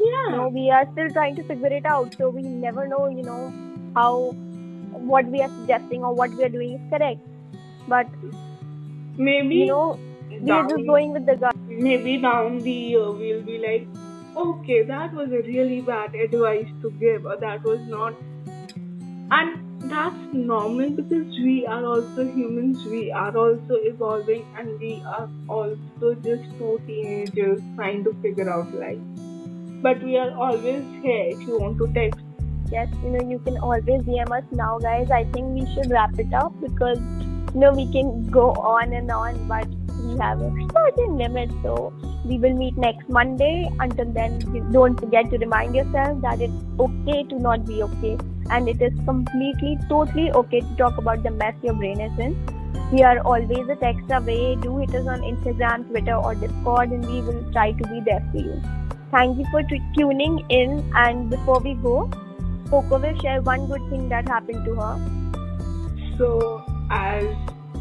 You 0.00 0.30
know, 0.30 0.48
we 0.48 0.70
are 0.70 0.86
still 0.92 1.10
trying 1.10 1.36
to 1.36 1.42
figure 1.44 1.72
it 1.72 1.86
out. 1.86 2.14
So 2.16 2.30
we 2.30 2.42
never 2.42 2.86
know, 2.88 3.08
you 3.08 3.22
know, 3.22 3.52
how 3.94 4.32
what 5.12 5.26
we 5.26 5.40
are 5.42 5.50
suggesting 5.60 6.04
or 6.04 6.14
what 6.14 6.30
we 6.30 6.44
are 6.44 6.48
doing 6.48 6.74
is 6.74 6.90
correct. 6.90 7.20
But 7.88 8.06
maybe 9.16 9.56
you 9.56 9.66
know, 9.66 9.98
we 10.40 10.50
are 10.50 10.66
just 10.68 10.86
going 10.86 11.12
with 11.12 11.26
the 11.26 11.36
gut. 11.36 11.56
maybe 11.66 12.18
down 12.18 12.58
the 12.58 12.72
year 12.72 13.10
we'll 13.10 13.42
be 13.42 13.58
like 13.58 13.86
okay 14.36 14.82
that 14.82 15.12
was 15.12 15.30
a 15.30 15.42
really 15.42 15.80
bad 15.80 16.14
advice 16.14 16.68
to 16.80 16.90
give 16.92 17.26
or 17.26 17.36
that 17.36 17.62
was 17.64 17.80
not 17.88 18.14
and 19.30 19.90
that's 19.90 20.32
normal 20.32 20.88
because 20.90 21.26
we 21.38 21.66
are 21.66 21.84
also 21.84 22.24
humans 22.24 22.84
we 22.86 23.10
are 23.10 23.36
also 23.36 23.74
evolving 23.92 24.44
and 24.56 24.78
we 24.80 25.02
are 25.04 25.28
also 25.48 26.14
just 26.22 26.44
two 26.58 26.80
teenagers 26.86 27.60
trying 27.76 28.02
to 28.04 28.14
figure 28.22 28.48
out 28.50 28.72
life 28.74 28.98
but 29.82 30.02
we 30.02 30.16
are 30.16 30.30
always 30.46 30.84
here 31.02 31.24
if 31.34 31.40
you 31.40 31.58
want 31.58 31.78
to 31.78 31.88
text. 31.92 32.20
Yes 32.70 32.88
you 33.02 33.10
know 33.10 33.22
you 33.30 33.38
can 33.46 33.58
always 33.58 34.02
dm 34.08 34.30
us 34.36 34.44
now 34.52 34.78
guys. 34.78 35.10
I 35.10 35.24
think 35.32 35.48
we 35.58 35.66
should 35.74 35.90
wrap 35.90 36.18
it 36.18 36.32
up 36.32 36.58
because 36.60 36.98
you 37.54 37.60
know 37.60 37.72
we 37.72 37.90
can 37.92 38.26
go 38.30 38.50
on 38.74 38.92
and 38.92 39.10
on 39.10 39.46
but 39.48 39.66
we 40.04 40.16
have 40.18 40.40
a 40.40 40.50
certain 40.72 41.18
limit. 41.18 41.50
So 41.62 41.92
we 42.24 42.38
will 42.38 42.54
meet 42.54 42.78
next 42.78 43.08
monday. 43.08 43.70
Until 43.80 44.12
then 44.12 44.38
don't 44.72 44.98
forget 44.98 45.30
to 45.30 45.38
remind 45.38 45.74
yourself 45.74 46.20
that 46.22 46.40
it's 46.40 46.64
okay 46.78 47.24
to 47.24 47.38
not 47.38 47.66
be 47.66 47.82
okay. 47.82 48.16
And 48.50 48.68
it 48.68 48.80
is 48.80 48.92
completely 49.04 49.78
totally 49.88 50.30
okay 50.32 50.60
to 50.60 50.76
talk 50.76 50.98
about 50.98 51.22
the 51.22 51.30
mess 51.30 51.54
your 51.62 51.74
brain 51.74 52.00
is 52.00 52.18
in. 52.18 52.36
We 52.92 53.02
are 53.02 53.18
always 53.20 53.68
a 53.68 53.76
text 53.76 54.10
away. 54.10 54.56
Do 54.56 54.78
hit 54.78 54.94
us 54.94 55.06
on 55.06 55.22
instagram 55.32 55.88
twitter 55.88 56.14
or 56.14 56.34
discord 56.34 56.90
and 56.90 57.06
we 57.06 57.20
will 57.22 57.42
try 57.52 57.72
to 57.72 57.88
be 57.88 58.00
there 58.00 58.24
for 58.30 58.38
you 58.38 58.62
thank 59.12 59.38
you 59.38 59.46
for 59.52 59.62
t- 59.62 59.80
tuning 59.96 60.44
in 60.48 60.76
and 61.06 61.30
before 61.30 61.60
we 61.60 61.74
go 61.74 62.10
Coco 62.72 62.98
will 62.98 63.18
share 63.20 63.42
one 63.42 63.66
good 63.66 63.82
thing 63.90 64.08
that 64.08 64.26
happened 64.26 64.64
to 64.64 64.74
her. 64.76 64.94
So, 66.16 66.64
as 66.90 67.24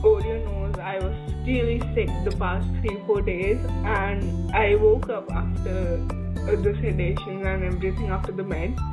Oreo 0.03 0.43
knows, 0.43 0.77
I 0.77 0.99
was 0.99 1.15
really 1.45 1.79
sick 1.95 2.09
the 2.25 2.35
past 2.41 2.67
three 2.81 2.97
four 3.07 3.21
days, 3.21 3.57
and 3.85 4.53
I 4.53 4.75
woke 4.75 5.07
up 5.09 5.31
after 5.31 5.95
the 6.65 6.73
sedation 6.81 7.47
and 7.47 7.63
everything 7.63 8.09
after 8.09 8.33
the 8.33 8.43
meds. 8.43 8.83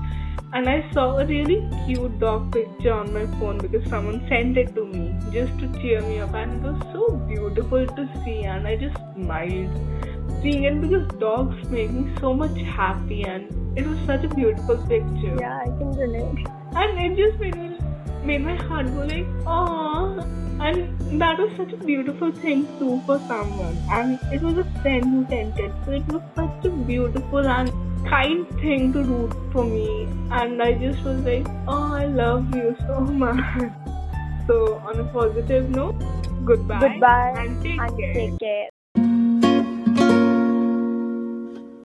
And 0.53 0.69
I 0.69 0.89
saw 0.93 1.19
a 1.19 1.27
really 1.27 1.59
cute 1.85 2.21
dog 2.21 2.53
picture 2.53 2.93
on 2.93 3.13
my 3.13 3.27
phone 3.41 3.59
because 3.59 3.91
someone 3.91 4.25
sent 4.29 4.57
it 4.57 4.73
to 4.77 4.87
me 4.87 5.03
just 5.33 5.59
to 5.59 5.73
cheer 5.81 6.01
me 6.03 6.21
up, 6.21 6.33
and 6.35 6.65
it 6.65 6.71
was 6.71 6.81
so 6.93 7.17
beautiful 7.33 7.89
to 7.89 8.09
see. 8.23 8.39
And 8.45 8.69
I 8.69 8.77
just 8.77 8.97
smiled 9.17 10.08
seeing 10.43 10.65
it 10.65 10.81
because 10.81 11.07
dogs 11.21 11.69
make 11.69 11.91
me 11.91 12.15
so 12.21 12.35
much 12.35 12.59
happy, 12.79 13.23
and 13.25 13.79
it 13.79 13.87
was 13.87 13.99
such 14.07 14.25
a 14.25 14.29
beautiful 14.29 14.77
picture. 14.89 15.37
Yeah, 15.41 15.59
I 15.59 15.65
can 15.65 15.93
relate. 15.93 16.47
And 16.75 16.99
it 16.99 17.17
just 17.17 17.41
made 17.41 17.57
me 17.57 17.79
made 18.25 18.45
my 18.45 18.57
heart 18.57 18.87
go 18.87 19.05
like, 19.11 19.27
oh, 19.47 20.19
and 20.61 21.21
that 21.21 21.39
was 21.39 21.51
such 21.57 21.73
a 21.73 21.77
beautiful 21.77 22.33
thing 22.33 22.67
too 22.79 23.01
for 23.07 23.19
someone. 23.27 23.77
And 23.91 24.19
it 24.33 24.43
was 24.43 24.59
a 24.59 24.65
friend 24.83 25.05
who 25.05 25.27
sent 25.29 25.59
it, 25.59 25.73
so 25.85 25.93
it 25.93 26.07
was 26.09 26.23
such 26.35 26.65
a 26.65 26.71
beautiful 26.71 27.47
and 27.47 27.71
kind 28.09 28.47
thing 28.61 28.93
to 28.93 29.03
do 29.03 29.51
for 29.53 29.65
me. 29.65 30.09
And 30.31 30.63
I 30.63 30.73
just 30.73 31.05
was 31.05 31.21
like, 31.21 31.47
oh, 31.67 31.95
I 31.95 32.07
love 32.07 32.55
you 32.55 32.77
so 32.87 33.01
much. 33.01 33.71
So 34.47 34.75
on 34.87 34.99
a 34.99 35.05
positive 35.05 35.71
note, 35.71 36.03
goodbye. 36.45 36.81
Goodbye 36.81 37.35
and 37.37 37.63
take 37.63 37.81
and 37.81 37.99
care. 37.99 38.15
take 38.15 38.39
care. 38.41 38.69